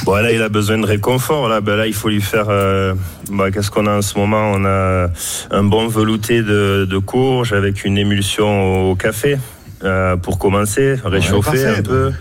[0.06, 1.50] Bon, là, il a besoin de réconfort.
[1.50, 2.46] Là, ben, là il faut lui faire.
[2.50, 2.94] euh,
[3.32, 4.52] bah, Qu'est-ce qu'on a en ce moment?
[4.54, 5.08] On a
[5.52, 9.38] un bon velouté de, de courge avec une émulsion au café.
[9.84, 12.12] Euh, pour commencer, réchauffer un peu.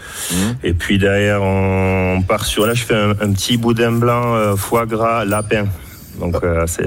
[0.62, 2.66] Et puis derrière, on, part sur.
[2.66, 5.66] Là, je fais un, un petit boudin blanc, euh, foie gras, lapin.
[6.20, 6.86] Donc, euh, c'est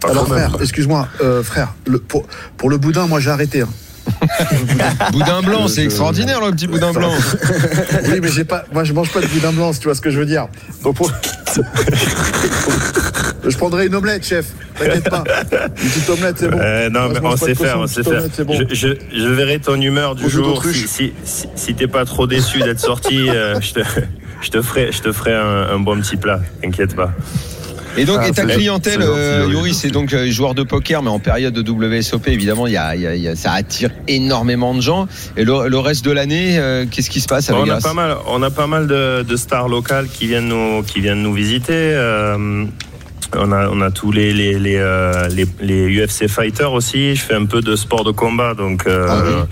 [0.00, 1.08] pas Alors frère, excuse-moi,
[1.42, 2.26] frère, le- pour,
[2.56, 3.60] pour le boudin, moi j'ai arrêté.
[3.62, 3.68] hein.
[5.12, 7.12] Boudin blanc, c'est extraordinaire le petit boudin blanc.
[8.04, 10.00] oui, mais j'ai pas, moi je mange pas de boudin blanc, si tu vois ce
[10.00, 10.46] que je veux dire.
[10.82, 11.10] Donc pour-
[13.46, 14.46] je prendrai une omelette, chef.
[14.78, 15.22] T'inquiète pas.
[15.82, 16.58] Une petite omelette, c'est bon.
[16.60, 18.12] Euh, non, Moi, mais on sait faire, on sait faire.
[18.14, 18.54] omelette, c'est bon.
[18.54, 20.62] Je, je, je verrai ton humeur du jour.
[20.64, 23.80] Si, si, si, si t'es pas trop déçu d'être sorti, euh, je, te,
[24.42, 26.40] je te ferai, je te ferai un, un bon petit plat.
[26.62, 27.12] T'inquiète pas.
[27.96, 29.72] Et donc, Ah, et ta clientèle, euh, Yuri.
[29.74, 32.94] C'est donc euh, joueur de poker, mais en période de WSOP, évidemment, il y a,
[32.96, 35.06] il y a- y a- ça attire énormément de gens.
[35.36, 37.94] Et le, le reste de l'année, euh, qu'est-ce qui se passe à on a pas
[37.94, 41.32] mal, on a pas mal de, de stars locales qui viennent nous, qui viennent nous
[41.34, 41.72] visiter.
[41.72, 42.64] euh,
[43.36, 44.80] on a, on a tous les les, les,
[45.30, 47.16] les, les UFC fighters aussi.
[47.16, 49.42] Je fais un peu de sport de combat, donc euh,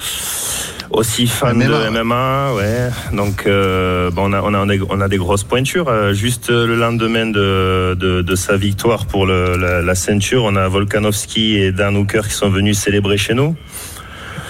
[0.92, 2.52] aussi fan MMA, de MMA.
[2.54, 2.90] Ouais.
[3.12, 5.88] Donc euh, bon, on a on a on a, on a des grosses pointures.
[5.88, 10.56] Euh, juste le lendemain de, de, de sa victoire pour le, la, la ceinture, on
[10.56, 13.56] a Volkanovski et Dan Hooker qui sont venus célébrer chez nous.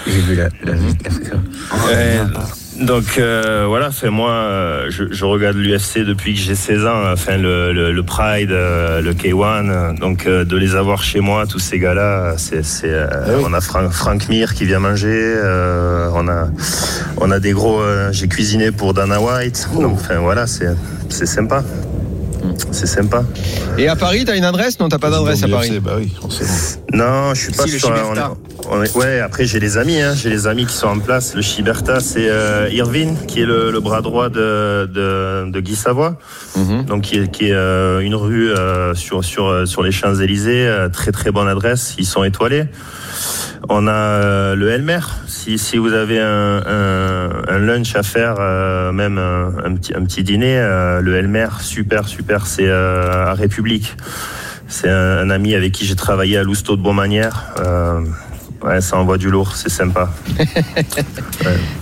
[0.05, 2.19] J'ai vu la, la, Ouais,
[2.79, 7.11] donc euh, voilà, fait moi, euh, je, je regarde l'UFC depuis que j'ai 16 ans.
[7.11, 11.45] Enfin le, le, le Pride, euh, le K1, euh, donc de les avoir chez moi,
[11.45, 15.35] tous ces gars-là, c'est, c'est, euh, on a Frank, Frank Mir qui vient manger,
[16.13, 16.47] on a,
[17.17, 17.81] on a des gros.
[18.11, 19.69] j'ai cuisiné pour Dana White.
[19.79, 20.69] Donc enfin voilà, c'est,
[21.09, 21.63] c'est sympa.
[22.71, 23.23] C'est sympa.
[23.77, 24.79] Et à Paris, t'as une adresse?
[24.79, 25.79] Non, t'as pas d'adresse à Paris.
[25.79, 26.45] Bah oui, on sait.
[26.93, 27.87] Non, je suis pas Si, le sur.
[27.89, 28.33] Chiberta.
[28.33, 30.87] on est- on est- ouais, après j'ai les amis, hein, j'ai les amis qui sont
[30.87, 31.35] en place.
[31.35, 35.75] Le Chiberta, c'est euh, Irvine, qui est le, le bras droit de, de, de Guy
[35.75, 36.17] Savoie,
[36.55, 36.85] Mhm.
[36.85, 40.69] donc qui est, qui est euh, une rue euh, sur sur sur les Champs Élysées,
[40.91, 41.95] très très bonne adresse.
[41.97, 42.65] Ils sont étoilés.
[43.69, 44.99] On a euh, le Elmer.
[45.27, 50.03] Si, si vous avez un, un, un lunch à faire, euh, même un, petit, un
[50.03, 53.95] petit dîner, euh, le Elmer, super, super, c'est euh, à République.
[54.67, 57.53] C'est un, un ami avec qui j'ai travaillé à Lousteau de Beaumanière.
[58.63, 60.09] Ouais, ça envoie du lourd, c'est sympa.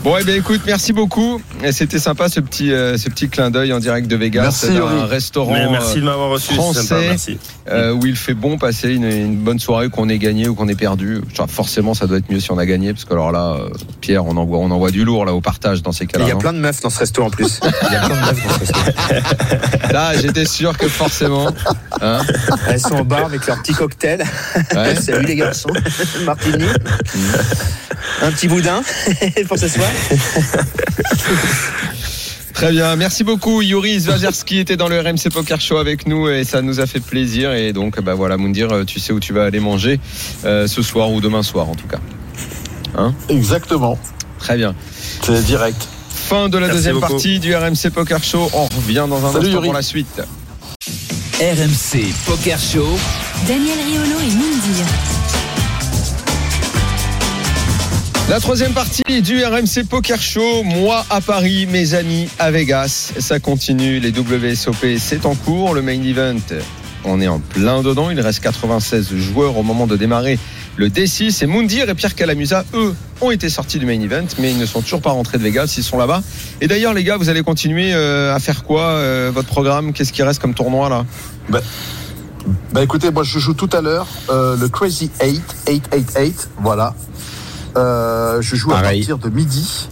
[0.04, 1.40] Bon, eh bien, écoute, merci beaucoup.
[1.72, 4.42] C'était sympa ce petit, euh, ce petit clin d'œil en direct de Vegas.
[4.42, 5.04] Merci, Yuri.
[5.08, 7.40] restaurant Mais merci de m'avoir reçu, c'est sympa, français merci.
[7.70, 10.68] euh, où il fait bon passer une, une bonne soirée, qu'on ait gagné ou qu'on
[10.68, 11.22] ait perdu.
[11.36, 13.70] Genre, forcément, ça doit être mieux si on a gagné, parce que alors là, euh,
[14.00, 16.26] Pierre, on envoie, on envoie du lourd là au partage dans ces cas-là.
[16.26, 17.60] Il y a plein de meufs dans ce resto en plus.
[17.88, 18.80] Il y a plein de meufs dans ce resto.
[19.94, 21.50] Là, j'étais sûr que forcément.
[22.02, 22.22] hein,
[22.68, 24.24] Elles sont au bar avec leur petit cocktail.
[24.74, 24.96] ouais.
[24.96, 25.70] Salut les garçons.
[26.26, 26.66] Martini.
[28.22, 28.82] Un petit boudin
[29.48, 29.88] pour ce soir.
[32.54, 33.62] Très bien, merci beaucoup.
[33.62, 37.00] Yuri Zwajerski était dans le RMC Poker Show avec nous et ça nous a fait
[37.00, 37.54] plaisir.
[37.54, 40.00] Et donc, bah voilà, Moundir, tu sais où tu vas aller manger
[40.46, 42.00] euh, ce soir ou demain soir en tout cas.
[43.30, 43.98] Exactement.
[44.38, 44.76] Très bien.
[45.24, 45.88] C'est direct.
[46.14, 47.08] Fin de la Merci deuxième beaucoup.
[47.14, 48.50] partie du RMC Poker Show.
[48.54, 49.66] On revient dans un Salut, instant Yuri.
[49.68, 50.22] pour la suite.
[51.40, 52.88] RMC Poker Show.
[53.48, 54.86] Daniel Riolo et Moundir.
[58.32, 63.12] La troisième partie du RMC Poker Show, moi à Paris, mes amis à Vegas.
[63.20, 65.74] Ça continue, les WSOP, c'est en cours.
[65.74, 66.40] Le main event,
[67.04, 68.10] on est en plein dedans.
[68.10, 70.40] Il reste 96 joueurs au moment de démarrer
[70.78, 71.44] le D6.
[71.44, 74.66] Et Moundir et Pierre Calamusa, eux, ont été sortis du main event, mais ils ne
[74.66, 76.24] sont toujours pas rentrés de Vegas, ils sont là-bas.
[76.62, 79.92] Et d'ailleurs, les gars, vous allez continuer euh, à faire quoi euh, Votre programme?
[79.92, 81.06] Qu'est-ce qui reste comme tournoi là?
[82.72, 86.96] Bah écoutez, moi je joue tout à l'heure euh, le Crazy 8, 888, voilà.
[87.78, 89.00] Euh, je joue à Pareil.
[89.00, 89.90] partir de midi.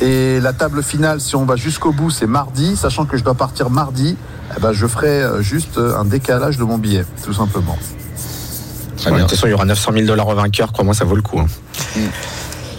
[0.00, 3.34] Et la table finale, si on va jusqu'au bout, c'est mardi, sachant que je dois
[3.34, 4.16] partir mardi.
[4.56, 7.78] Eh ben, je ferai euh, juste euh, un décalage de mon billet, tout simplement.
[9.04, 10.72] De toute façon, il y aura 900 000 dollars au vainqueur.
[10.72, 11.38] Crois-moi, ça vaut le coup.
[11.40, 11.46] hein.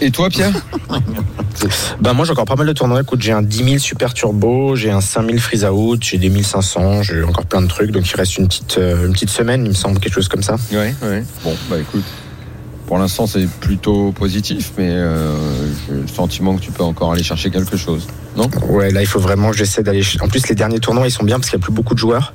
[0.00, 0.52] Et toi, Pierre
[2.00, 3.00] Bah moi j'ai encore pas mal de tournois.
[3.00, 6.28] Écoute, j'ai un 10 000 super turbo, j'ai un 5 000 freeze out, j'ai des
[6.30, 7.90] 1500, j'ai encore plein de trucs.
[7.92, 10.42] Donc il reste une petite euh, une petite semaine, il me semble quelque chose comme
[10.42, 10.56] ça.
[10.72, 11.24] Ouais, ouais.
[11.44, 12.02] Bon, bah écoute.
[12.86, 15.34] Pour l'instant, c'est plutôt positif, mais euh,
[15.88, 18.06] j'ai le sentiment que tu peux encore aller chercher quelque chose.
[18.36, 18.50] Non?
[18.68, 20.02] Ouais, là il faut vraiment que j'essaie d'aller.
[20.20, 21.98] En plus les derniers tournois ils sont bien parce qu'il y a plus beaucoup de
[21.98, 22.34] joueurs.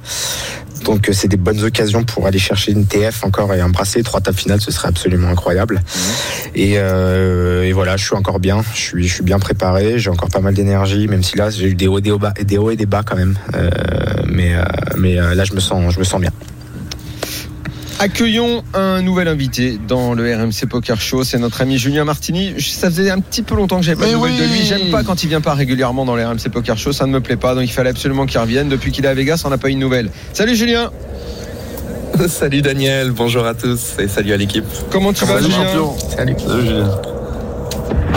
[0.85, 4.01] Donc euh, c'est des bonnes occasions pour aller chercher une TF encore et un bracelet.
[4.01, 5.81] Trois tables finales, ce serait absolument incroyable.
[6.55, 8.63] Et, euh, et voilà, je suis encore bien.
[8.73, 9.99] Je suis, je suis bien préparé.
[9.99, 12.33] J'ai encore pas mal d'énergie, même si là j'ai eu des hauts, des hauts, bas,
[12.43, 13.37] des hauts et des bas quand même.
[13.55, 13.69] Euh,
[14.27, 14.53] mais
[14.97, 16.31] mais là je me sens, je me sens bien.
[18.01, 21.25] Accueillons un nouvel invité dans le RMC Poker Show.
[21.25, 22.53] C'est notre ami Julien Martini.
[22.61, 24.65] Ça faisait un petit peu longtemps que j'avais pas de nouvelles de oui lui.
[24.65, 26.93] J'aime pas quand il vient pas régulièrement dans le RMC Poker Show.
[26.93, 27.55] Ça ne me plaît pas.
[27.55, 28.69] Donc il fallait absolument qu'il revienne.
[28.69, 30.11] Depuis qu'il est à Vegas, on n'a pas eu de nouvelles.
[30.31, 30.91] Salut Julien.
[32.27, 34.65] Salut Daniel, bonjour à tous et salut à l'équipe.
[34.91, 35.97] Comment tu vas, Salut Julien champion.
[35.97, 36.35] Salut.
[36.39, 37.01] Salut Julien.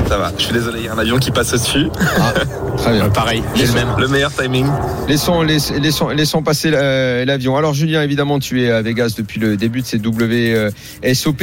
[0.08, 1.86] Ça va, je suis désolé, il y a un avion qui passe au-dessus.
[2.20, 2.32] Ah,
[2.76, 3.08] très bien.
[3.14, 3.88] pareil, j'ai le même.
[3.98, 4.66] Le meilleur timing.
[5.08, 7.56] Laissons, laissons, laissons passer la- l'avion.
[7.56, 11.42] Alors Julien, évidemment, tu es à Vegas depuis le début de ces WSOP.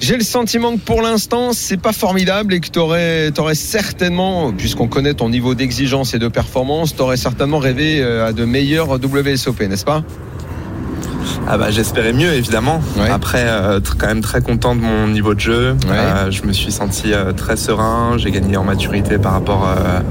[0.00, 4.88] J'ai le sentiment que pour l'instant, c'est pas formidable et que tu aurais, certainement, puisqu'on
[4.88, 8.88] connaît ton niveau d'exigence et de performance, tu aurais certainement rêvé euh, à de meilleurs
[8.90, 10.02] WSOP, n'est-ce pas?
[11.48, 12.80] Ah bah j'espérais mieux évidemment.
[12.96, 13.10] Ouais.
[13.10, 15.76] Après euh, quand même très content de mon niveau de jeu.
[15.88, 15.96] Ouais.
[15.96, 18.16] Euh, je me suis senti euh, très serein.
[18.18, 19.68] J'ai gagné en maturité par rapport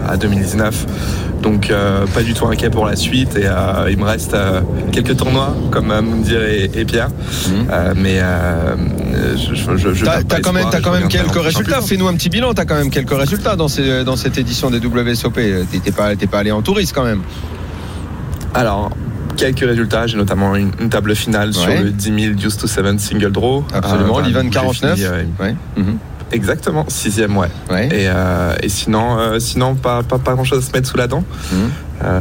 [0.07, 0.85] à 2019.
[1.41, 1.71] Donc
[2.13, 3.35] pas du tout inquiet pour la suite.
[3.35, 3.47] Et
[3.89, 4.35] il me reste
[4.91, 7.09] quelques tournois comme Moundir et, et Pierre.
[7.49, 7.93] Mhm.
[7.97, 8.19] Mais
[9.37, 11.81] je, je, je, T'as quand même, t'as quand même quelques résultats.
[11.81, 12.53] Fais-nous un petit bilan.
[12.53, 15.35] T'as quand même quelques résultats dans, ces, dans cette édition des WSOP.
[15.35, 17.21] T'es t'es pas, t'es pas allé en touriste quand même.
[18.55, 18.89] Alors,
[19.35, 20.07] quelques résultats.
[20.07, 23.63] J'ai notamment une, une table finale sur le 10 000 Used to 7 single draw.
[23.73, 24.19] Absolument.
[24.19, 24.95] Euh, L'Ivan où j'ai 49.
[24.95, 25.81] fini, euh.
[26.31, 27.47] Exactement, sixième, ouais.
[27.69, 27.85] Ouais.
[27.87, 30.97] Et, euh, et sinon, euh, sinon pas, pas, pas grand chose à se mettre sous
[30.97, 31.23] la dent.
[32.03, 32.17] Euh,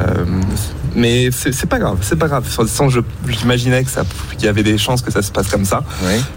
[0.94, 2.48] mais c'est pas grave, c'est pas grave.
[2.48, 5.82] Sans- sans je j'imaginais qu'il y avait des chances que ça se passe comme ça.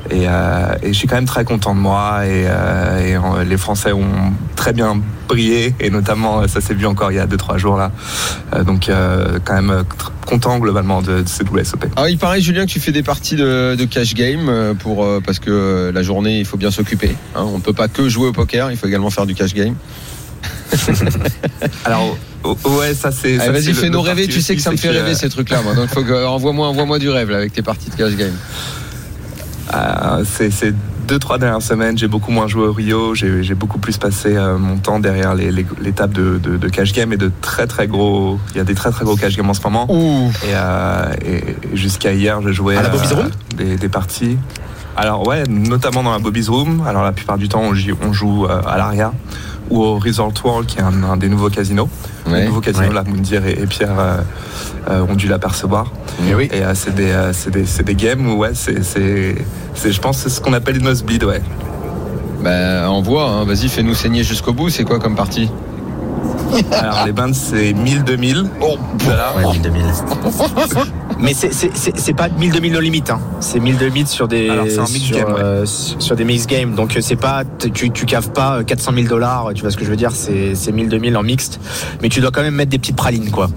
[0.09, 2.25] Et, euh, et je suis quand même très content de moi.
[2.25, 5.75] Et, euh, et, les Français ont très bien brillé.
[5.79, 7.91] Et notamment, euh, ça s'est vu encore il y a 2-3 jours là.
[8.65, 9.83] Donc, euh, quand même
[10.25, 11.85] content globalement de, de ces WSOP.
[11.95, 15.39] Alors il paraît Julien que tu fais des parties de, de cash game pour parce
[15.39, 17.15] que la journée il faut bien s'occuper.
[17.35, 17.43] Hein.
[17.45, 19.75] On ne peut pas que jouer au poker, il faut également faire du cash game.
[21.85, 23.37] Alors, ouais, ça c'est.
[23.37, 24.27] Vas-y, c'est fais-nous rêver.
[24.27, 25.61] Tu sais que ça me c'est fait rêver ces trucs-là.
[25.61, 25.73] Moi.
[25.75, 28.33] Donc faut que envoie-moi envoie-moi du rêve là, avec tes parties de cash game.
[29.73, 30.73] Euh, ces, ces
[31.07, 33.15] deux trois dernières semaines, j'ai beaucoup moins joué au Rio.
[33.15, 36.57] J'ai j'ai beaucoup plus passé euh, mon temps derrière les, les, les tables de, de,
[36.57, 38.39] de cash game et de très très gros.
[38.53, 39.85] Il y a des très très gros cash game en ce moment.
[39.89, 40.29] Ouh.
[40.45, 41.13] Et, euh,
[41.73, 43.29] jusqu'à hier, je jouais À la Bobby's Room?
[43.57, 44.37] des, des parties.
[44.95, 46.83] Alors ouais, notamment dans la Bobby's Room.
[46.87, 49.11] Alors la plupart du temps, on, joue- on joue euh, à l'Aria
[49.69, 51.89] ou au Resort World, qui est un, un des nouveaux casinos.
[52.29, 52.41] Ouais.
[52.41, 52.93] Le nouveau casino, Ouais.
[52.93, 54.17] là, Moundir et, et Pierre euh,
[54.89, 55.91] euh, ont dû l'apercevoir.
[56.29, 56.49] Et oui.
[56.51, 59.35] Et euh, c'est des, euh, c'est des, c'est des games où, ouais, c'est, c'est,
[59.73, 61.41] c'est- je pense c'est ce qu'on appelle les nosebleeds, ouais.
[62.43, 63.29] Ben envoie.
[63.29, 63.45] Hein.
[63.45, 64.69] Vas-y, fais-nous saigner jusqu'au bout.
[64.69, 65.49] C'est quoi comme partie?
[66.71, 68.45] Alors, les bands, c'est 1000, 2000.
[68.61, 69.33] Oh, Voilà.
[69.37, 69.83] Ouais, 1000 2000.
[71.19, 73.19] Mais c'est- c'est c'est- c'est pas 1000 2000 no limit, hein.
[73.39, 75.39] c'est 1000 2000 sur des Alors, c'est un mix sur, game, ouais.
[75.43, 76.75] euh, sur des mix games.
[76.75, 77.43] Donc euh, c'est pas
[77.73, 80.11] tu tu caves pas 400 000 dollars, tu vois ce que je veux dire?
[80.13, 81.59] C'est c'est 1000 2000 en mixte,
[82.01, 83.49] mais tu dois quand même mettre des petites pralines quoi.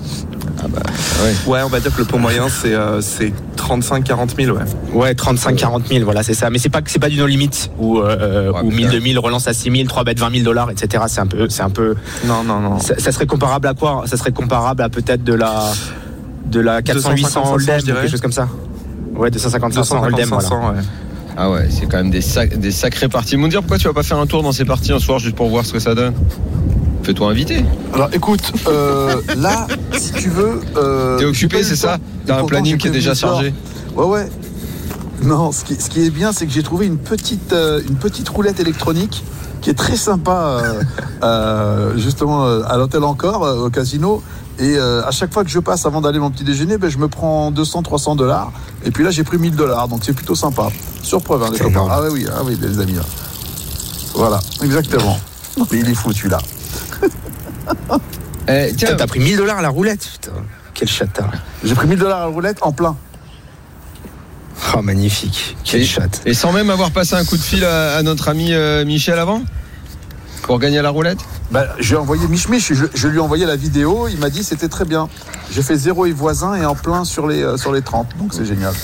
[1.46, 4.62] Ouais, on va dire que le pot moyen, c'est, euh, c'est 35, 40 000, ouais.
[4.92, 6.50] Ouais, 35 40 000, voilà, c'est ça.
[6.50, 7.48] Mais c'est pas c'est pas du no limit
[7.78, 10.44] où euh, Ouais, où mais 1000 là- 2000 relance à 6000, 3 bêtes 20 000
[10.44, 11.04] dollars, etc.
[11.08, 11.94] C'est un peu c'est un peu
[12.26, 12.78] Non, non, non.
[12.78, 14.04] ça, ça serait comparable à quoi?
[14.06, 15.62] Ça serait comparable à peut-être de la
[16.50, 18.00] de la 400 800 250, Hold'em je ou dirais.
[18.02, 18.48] quelque chose comme ça.
[19.14, 20.42] Ouais, 250 500 250, Hold'em, voilà.
[20.42, 20.82] 500, ouais.
[21.36, 23.36] Ah ouais, c'est quand même des, sac- des sacrées parties.
[23.36, 25.36] Mon dire pourquoi tu vas pas faire un tour dans ces parties un soir juste
[25.36, 26.12] pour voir ce que ça donne?
[27.02, 27.64] Fais-toi inviter.
[27.94, 30.60] Alors écoute, euh, là, si tu veux.
[30.76, 31.98] Euh, T'es occupé, c'est ça.
[32.26, 33.54] T'as un planning qui est déjà chargé
[33.96, 34.28] Ouais, ouais.
[35.22, 37.96] Non, ce qui, ce qui est bien, c'est que j'ai trouvé une petite, euh, une
[37.96, 39.22] petite roulette électronique
[39.60, 40.82] qui est très sympa, euh,
[41.22, 44.22] euh, justement, euh, à l'hôtel encore, euh, au casino.
[44.60, 46.98] Et euh, à chaque fois que je passe avant d'aller mon petit déjeuner, ben, je
[46.98, 48.52] me prends 200, 300 dollars.
[48.84, 49.88] Et puis là, j'ai pris 1000 dollars.
[49.88, 50.68] Donc c'est plutôt sympa.
[51.02, 51.86] Sur preuve, hein, les copains.
[51.90, 52.92] Ah oui, ah oui, les amis.
[52.92, 53.02] là.
[54.14, 55.18] Voilà, exactement.
[55.72, 56.38] Mais il est fou, celui-là.
[58.48, 60.32] Eh, tiens, T'as pris 1000 dollars à la roulette, putain.
[60.74, 61.30] Quel chatard.
[61.62, 62.96] J'ai pris 1000 dollars à la roulette en plein.
[64.76, 65.56] Oh, magnifique.
[65.62, 66.22] Quelle Et- chatte.
[66.26, 69.18] et sans même avoir passé un coup de fil à, à notre ami euh, Michel
[69.18, 69.42] avant
[70.42, 71.18] Pour gagner la roulette
[71.50, 74.18] Bah, je lui ai envoyé Mich Mich, je, je lui ai envoyé la vidéo, il
[74.18, 75.08] m'a dit c'était très bien.
[75.52, 78.34] J'ai fait zéro et voisin et en plein sur les, euh, sur les 30, donc
[78.34, 78.74] c'est génial.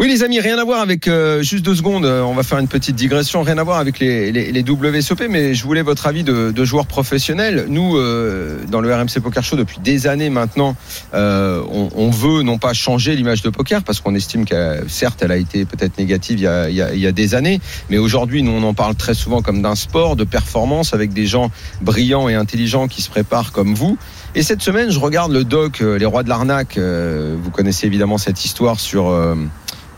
[0.00, 2.06] Oui, les amis, rien à voir avec euh, juste deux secondes.
[2.06, 3.42] euh, on va faire une petite digression.
[3.42, 6.64] Rien à voir avec les, les, les WSOP, mais je voulais votre avis de, de
[6.64, 7.66] joueurs professionnels.
[7.68, 10.74] Nous, euh, dans le RMC Poker Show, depuis des années maintenant,
[11.12, 15.20] euh, on, on veut non pas changer l'image de poker parce qu'on estime qu'elle, certes,
[15.20, 17.34] elle a été peut-être négative il y a, il y a, il y a des
[17.34, 21.12] années, mais aujourd'hui, nous, on en parle très souvent comme d'un sport de performance avec
[21.12, 21.50] des gens
[21.82, 23.98] brillants et intelligents qui se préparent comme vous.
[24.34, 26.78] Et cette semaine, je regarde le doc euh, Les Rois de l'arnaque.
[26.78, 29.10] Euh, vous connaissez évidemment cette histoire sur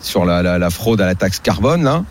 [0.03, 2.05] sur la, fraude à la taxe carbone là.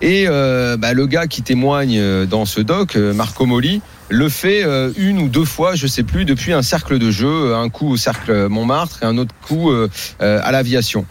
[0.00, 4.28] Et euh, bah, le gars qui témoigne euh, dans ce doc, euh, Marco Moli, le
[4.28, 4.64] fait
[4.96, 7.98] une ou deux fois, je sais plus, depuis un cercle de jeu, un coup au
[7.98, 9.70] cercle Montmartre et un autre coup
[10.18, 11.04] à l'aviation.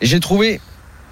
[0.00, 0.58] Et j'ai trouvé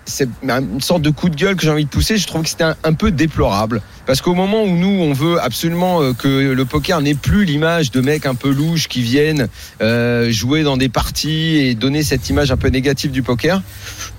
[0.06, 2.16] c'est une sorte de coup de gueule que j'ai envie de pousser.
[2.16, 3.82] Je trouve que c'était un peu déplorable.
[4.10, 7.92] Parce qu'au moment où nous, on veut absolument euh, que le poker n'ait plus l'image
[7.92, 9.46] de mecs un peu louches qui viennent
[9.80, 13.62] euh, jouer dans des parties et donner cette image un peu négative du poker,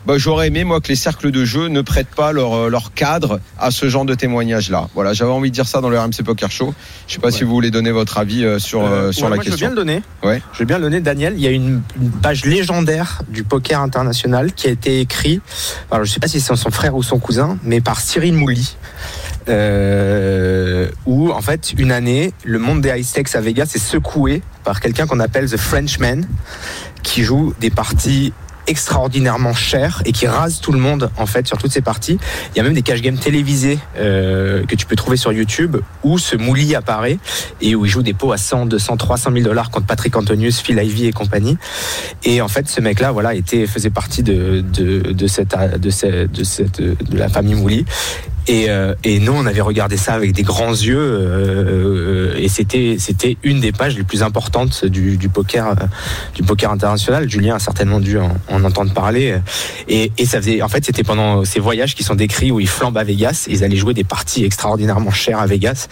[0.05, 2.93] bah, j'aurais aimé, moi, que les cercles de jeu ne prêtent pas leur, euh, leur
[2.93, 4.87] cadre à ce genre de témoignage-là.
[4.95, 6.73] Voilà, j'avais envie de dire ça dans le RMC Poker Show.
[7.09, 9.43] Je sais pas si vous voulez donner votre avis sur, euh, sur Ouais, la moi,
[9.43, 9.67] Je question.
[9.67, 10.01] bien le donner.
[10.23, 10.41] Ouais.
[10.53, 11.33] Je veux bien le donner, Daniel.
[11.35, 15.41] Il y a une, une page légendaire du poker international qui a été écrite,
[15.91, 18.77] alors je sais pas si c'est son frère ou son cousin, mais par Cyril Mouly.
[19.49, 24.43] Euh, où en fait une année le monde des high stakes à Vegas est secoué
[24.63, 26.21] par quelqu'un qu'on appelle the Frenchman
[27.01, 28.33] qui joue des parties
[28.67, 32.19] extraordinairement chères et qui rase tout le monde en fait sur toutes ces parties.
[32.53, 35.77] Il y a même des cash games télévisés euh, que tu peux trouver sur YouTube
[36.03, 37.17] où ce Mouli apparaît
[37.61, 40.61] et où il joue des pots à 100, 200, 300 000 dollars contre Patrick Antonius,
[40.61, 41.57] Phil Ivey et compagnie.
[42.23, 46.31] Et en fait, ce mec-là, voilà, était faisait partie de de, de cette de cette
[46.31, 47.85] de cette de la famille Mouli.
[48.47, 52.97] Et, euh, et nous, on avait regardé ça avec des grands yeux, euh, et c'était
[52.99, 55.73] c'était une des pages les plus importantes du, du poker euh,
[56.33, 57.29] du poker international.
[57.29, 59.37] Julien a certainement dû en, en entendre parler.
[59.87, 62.67] Et, et ça faisait, en fait, c'était pendant ces voyages qui sont décrits où ils
[62.67, 63.45] flambent à Vegas.
[63.47, 65.87] Ils allaient jouer des parties extraordinairement chères à Vegas.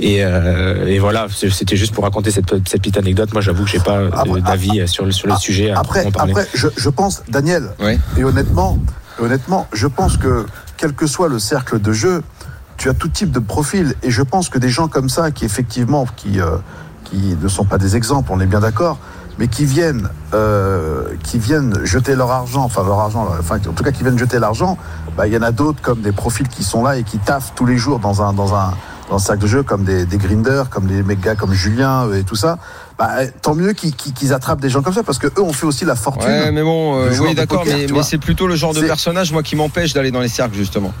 [0.00, 3.32] Et, euh, et voilà, c'était juste pour raconter cette, cette petite anecdote.
[3.32, 5.70] Moi, j'avoue que j'ai pas euh, d'avis sur le sur le sujet.
[5.70, 6.32] à Après, en parler.
[6.32, 7.98] après je, je pense, Daniel, Ouais.
[8.18, 8.78] et honnêtement,
[9.18, 10.44] honnêtement, je pense que
[10.76, 12.22] quel que soit le cercle de jeu,
[12.76, 13.94] tu as tout type de profil.
[14.02, 16.56] Et je pense que des gens comme ça, qui effectivement, qui, euh,
[17.04, 18.98] qui ne sont pas des exemples, on est bien d'accord,
[19.38, 23.84] mais qui viennent, euh, qui viennent jeter leur argent, enfin leur argent, enfin en tout
[23.84, 24.78] cas qui viennent jeter l'argent,
[25.16, 27.52] bah, il y en a d'autres comme des profils qui sont là et qui taffent
[27.54, 28.72] tous les jours dans un, dans un,
[29.08, 32.06] dans un cercle de jeu comme des, des grinders, comme des mecs gars comme Julien
[32.08, 32.58] euh, et tout ça.
[32.98, 33.10] Bah,
[33.42, 35.94] tant mieux qu'ils attrapent des gens comme ça parce que eux ont fait aussi la
[35.96, 36.28] fortune.
[36.28, 39.42] Ouais, mais bon, euh, oui, d'accord, poker, mais, c'est plutôt le genre de personnage, moi,
[39.42, 40.92] qui m'empêche d'aller dans les cercles, justement.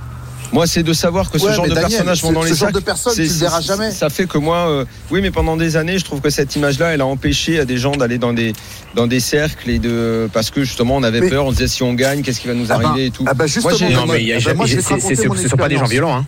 [0.52, 2.54] Moi, c'est de savoir que ce Ouais, genre de Daniel, personnages vont dans les ce
[2.54, 2.74] genre cercles.
[2.78, 3.90] de personnes, c'est- tu le verras jamais.
[3.90, 6.94] Ça fait que moi, euh, oui, mais pendant des années, je trouve que cette image-là,
[6.94, 8.52] elle a empêché à des gens d'aller dans des
[8.94, 11.66] dans des cercles et de parce que justement, on avait Mais- peur, on se disait
[11.68, 13.24] si on gagne, qu'est-ce qui va nous Ah ben- arriver et tout.
[13.26, 14.82] ah ben justement, j'ai- Daniel, Non, mais il y a Eh jamais- moi, je vais
[14.82, 16.16] te c'est- raconter c'est- mon ce sont pas des gens violents.
[16.16, 16.26] Hein.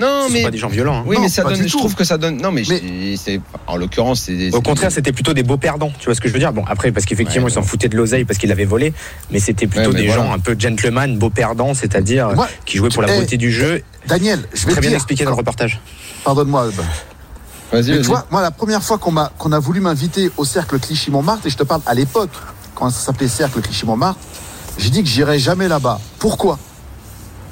[0.00, 1.00] Non, Ce sont mais pas des gens violents.
[1.00, 1.04] hein.
[1.06, 1.66] oui, Non, mais ça donne.
[1.68, 2.38] Je trouve que ça donne.
[2.40, 4.54] Non, mais Mais- c'est- c'est en l'occurrence, c'est.
[4.54, 5.92] Au contraire, c'était plutôt des beaux perdants.
[5.98, 6.52] Tu vois ce que je veux dire?
[6.52, 8.92] Bon, après, parce qu'effectivement, Ouais, ils s'en foutaient de l'oseille parce qu'ils l'avaient volé,
[9.30, 10.24] mais c'était plutôt Ouais, mais des voilà.
[10.24, 12.30] gens un peu gentleman, beaux perdants, c'est-à-dire
[12.64, 13.82] qui jouaient pour la eh, beauté du jeu.
[14.08, 15.80] Daniel, je vais Très bien dire, expliqué dans le reportage.
[16.24, 16.68] pardonne-moi.
[16.76, 16.82] bah,
[17.72, 20.78] Vas-y, tu vois, moi, la première fois qu'on m'a qu'on a voulu m'inviter au cercle
[20.80, 22.30] Clichy-Montmartre, et je te parle à l'époque,
[22.74, 24.18] quand ça s'appelait cercle Clichy-Montmartre,
[24.78, 26.00] j'ai dit que j'irais jamais là-bas.
[26.18, 26.58] Pourquoi?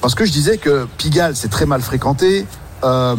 [0.00, 2.46] Parce que je disais que Pigalle, c'est très mal fréquenté.
[2.84, 3.16] Euh,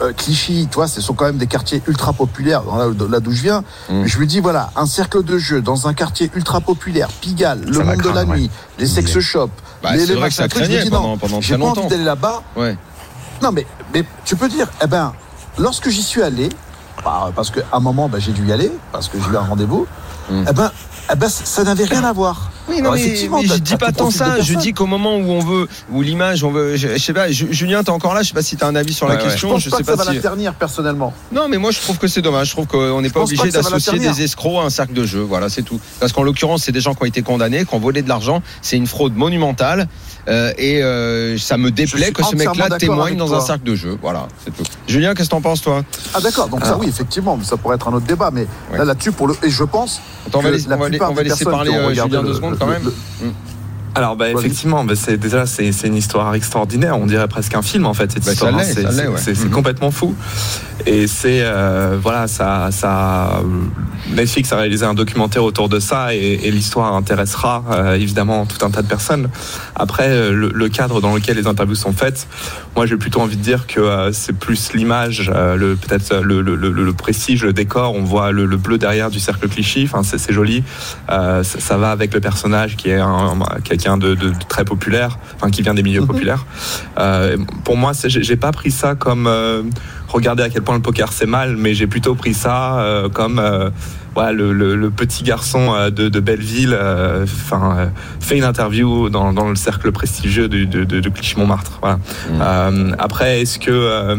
[0.00, 3.30] euh, Clichy, tu vois, ce sont quand même des quartiers ultra populaires, là, là d'où
[3.32, 3.62] je viens.
[3.90, 4.04] Mm.
[4.06, 7.72] Je lui dis, voilà, un cercle de jeu dans un quartier ultra populaire, Pigalle, le
[7.74, 9.50] Ça monde de la nuit, les sex shops,
[9.82, 10.64] Bah, les, les vrai que ça trucs.
[10.64, 12.42] Je dis, pendant, pendant j'ai pas envie d'aller là-bas.
[12.56, 12.76] Ouais.
[13.42, 15.12] Non, mais, mais tu peux dire, eh ben,
[15.58, 16.48] lorsque j'y suis allé,
[17.04, 19.40] bah, parce qu'à un moment, bah, j'ai dû y aller, parce que j'ai eu un
[19.42, 19.86] rendez-vous,
[20.30, 20.44] Mm.
[20.48, 20.70] eh ben,
[21.12, 22.50] eh ben, ça n'avait rien à voir.
[22.68, 23.14] Oui, non, Alors, mais,
[23.46, 24.40] je dis pas tant ça.
[24.40, 27.30] Je dis qu'au moment où on veut, où l'image, on veut, je, je sais pas.
[27.30, 28.22] Ju- Julien, t'es encore là.
[28.22, 29.26] Je sais pas si t'as un avis sur la Ouais, ouais.
[29.26, 29.50] Je question.
[29.50, 30.14] pense Je pas sais que ça va si.
[30.16, 31.12] la ternir, personnellement.
[31.30, 32.46] Non, mais moi je trouve que c'est dommage.
[32.48, 35.20] Je trouve qu'on n'est pas obligé va d'associer des escrocs à un cercle de jeu.
[35.20, 35.78] Voilà, c'est tout.
[36.00, 38.42] Parce qu'en l'occurrence, c'est des gens qui ont été condamnés, qui ont volé de l'argent.
[38.62, 39.86] C'est une fraude monumentale.
[40.26, 43.38] Euh, et euh, ça me déplaît que ce mec-là témoigne dans toi.
[43.38, 43.98] un cercle de jeu.
[44.00, 44.62] Voilà, c'est tout.
[44.88, 45.82] Julien, qu'est-ce que t'en penses, toi?
[46.14, 48.84] Ah, d'accord, donc ça, oui, effectivement, mais ça pourrait être un autre débat, mais là,
[48.86, 50.00] là-dessus, pour le, et je pense.
[50.26, 51.90] Attends, on va, laisser- la on va, plupart on va des laisser personnes parler euh,
[51.94, 52.84] Julien deux secondes le- quand même.
[52.84, 52.94] le-
[53.96, 56.98] Alors bah, effectivement, bah, c'est déjà c'est c'est une histoire extraordinaire.
[56.98, 58.10] On dirait presque un film en fait.
[58.12, 58.62] Cette Bah, histoire, hein.
[59.16, 59.44] c'est ouais.
[59.44, 59.50] Mhm.
[59.50, 60.14] complètement fou.
[60.86, 63.40] Et c'est euh, voilà, ça, ça
[64.12, 68.64] Netflix a réalisé un documentaire autour de ça et, et l'histoire intéressera euh, évidemment tout
[68.66, 69.30] un tas de personnes.
[69.76, 72.26] Après, euh, le, le cadre dans lequel les interviews sont faites,
[72.76, 76.42] moi j'ai plutôt envie de dire que euh, c'est plus l'image, euh, le peut-être le,
[76.42, 77.94] le, le, le prestige, le décor.
[77.94, 79.88] On voit le, le bleu derrière du cercle Clichy.
[79.90, 80.64] Enfin, c'est joli.
[81.10, 84.34] Euh, ça, ça va avec le personnage qui est un- un- quelqu'un de, de- de
[84.48, 86.44] très populaire, enfin qui vient des milieux populaires.
[86.98, 89.62] Euh, pour moi, j'ai pas pris ça comme euh,
[90.08, 93.38] regarder à quel point le poker c'est mal, mais j'ai plutôt pris ça euh, comme
[93.38, 93.70] euh,
[94.14, 97.86] voilà, le, le- le petit garçon euh, de, de Belleville euh, enfin, euh,
[98.20, 101.78] fait une interview dans, dans le cercle prestigieux de, de, de, de Clichy-Montmartre.
[101.82, 101.98] Voilà.
[102.40, 104.16] Euh, après, est-ce que euh,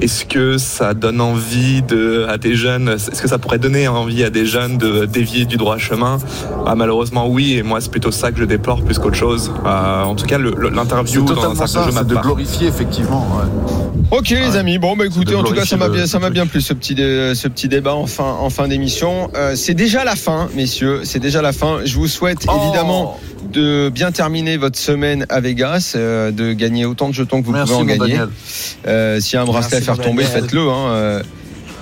[0.00, 4.24] est-ce que ça donne envie de, à des jeunes, est-ce que ça pourrait donner envie
[4.24, 6.18] à des jeunes de dévier du droit chemin?
[6.64, 9.52] Bah, Malheureusement, oui, et moi, c'est plutôt ça que je déplore plus qu'autre chose.
[9.64, 13.26] Euh, en tout cas, l'interview dans un de jeu c'est de glorifier, effectivement.
[13.38, 13.72] ouais.
[14.12, 16.46] Ok les amis, bon bah écoutez, en tout cas ça m'a bien, ça m'a bien
[16.46, 19.30] plu ce petit, dé- ce petit débat en fin, en fin d'émission.
[19.34, 21.78] Euh, c'est déjà la fin, messieurs, c'est déjà la fin.
[21.84, 22.52] Je vous souhaite Oh.
[22.62, 23.18] évidemment
[23.52, 27.52] de bien terminer votre semaine à Vegas, euh, de gagner autant de jetons que vous
[27.52, 28.20] Merci, pouvez en gagner.
[28.86, 30.60] Euh, S'il y a un bracelet à faire tomber, faites-le.
[30.68, 30.88] Hein.
[30.90, 31.22] Euh,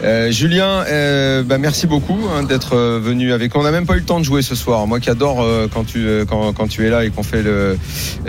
[0.03, 3.55] euh, Julien, euh, bah, merci beaucoup hein, d'être euh, venu avec.
[3.57, 4.87] On n'a même pas eu le temps de jouer ce soir.
[4.87, 7.43] Moi qui adore euh, quand tu euh, quand, quand tu es là et qu'on fait
[7.43, 7.79] le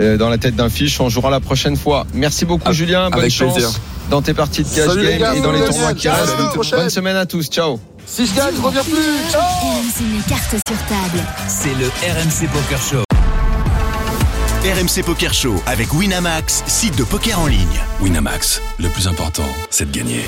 [0.00, 1.00] euh, dans la tête d'un fiche.
[1.00, 2.06] On jouera la prochaine fois.
[2.14, 3.10] Merci beaucoup, Avec- Julien.
[3.10, 3.70] Bonne avec chance plaisir.
[4.10, 6.70] dans tes parties de cash Salut, game gars, et dans les tournois qui restent.
[6.70, 7.46] Bonne semaine à tous.
[7.48, 7.78] Ciao.
[8.06, 9.30] Si je gagne, je reviens plus.
[9.32, 11.24] Ciao RMC met carte sur table.
[11.48, 13.05] C'est le RMC Poker Show.
[14.66, 17.80] RMC Poker Show avec Winamax, site de poker en ligne.
[18.00, 20.24] Winamax, le plus important, c'est de gagner.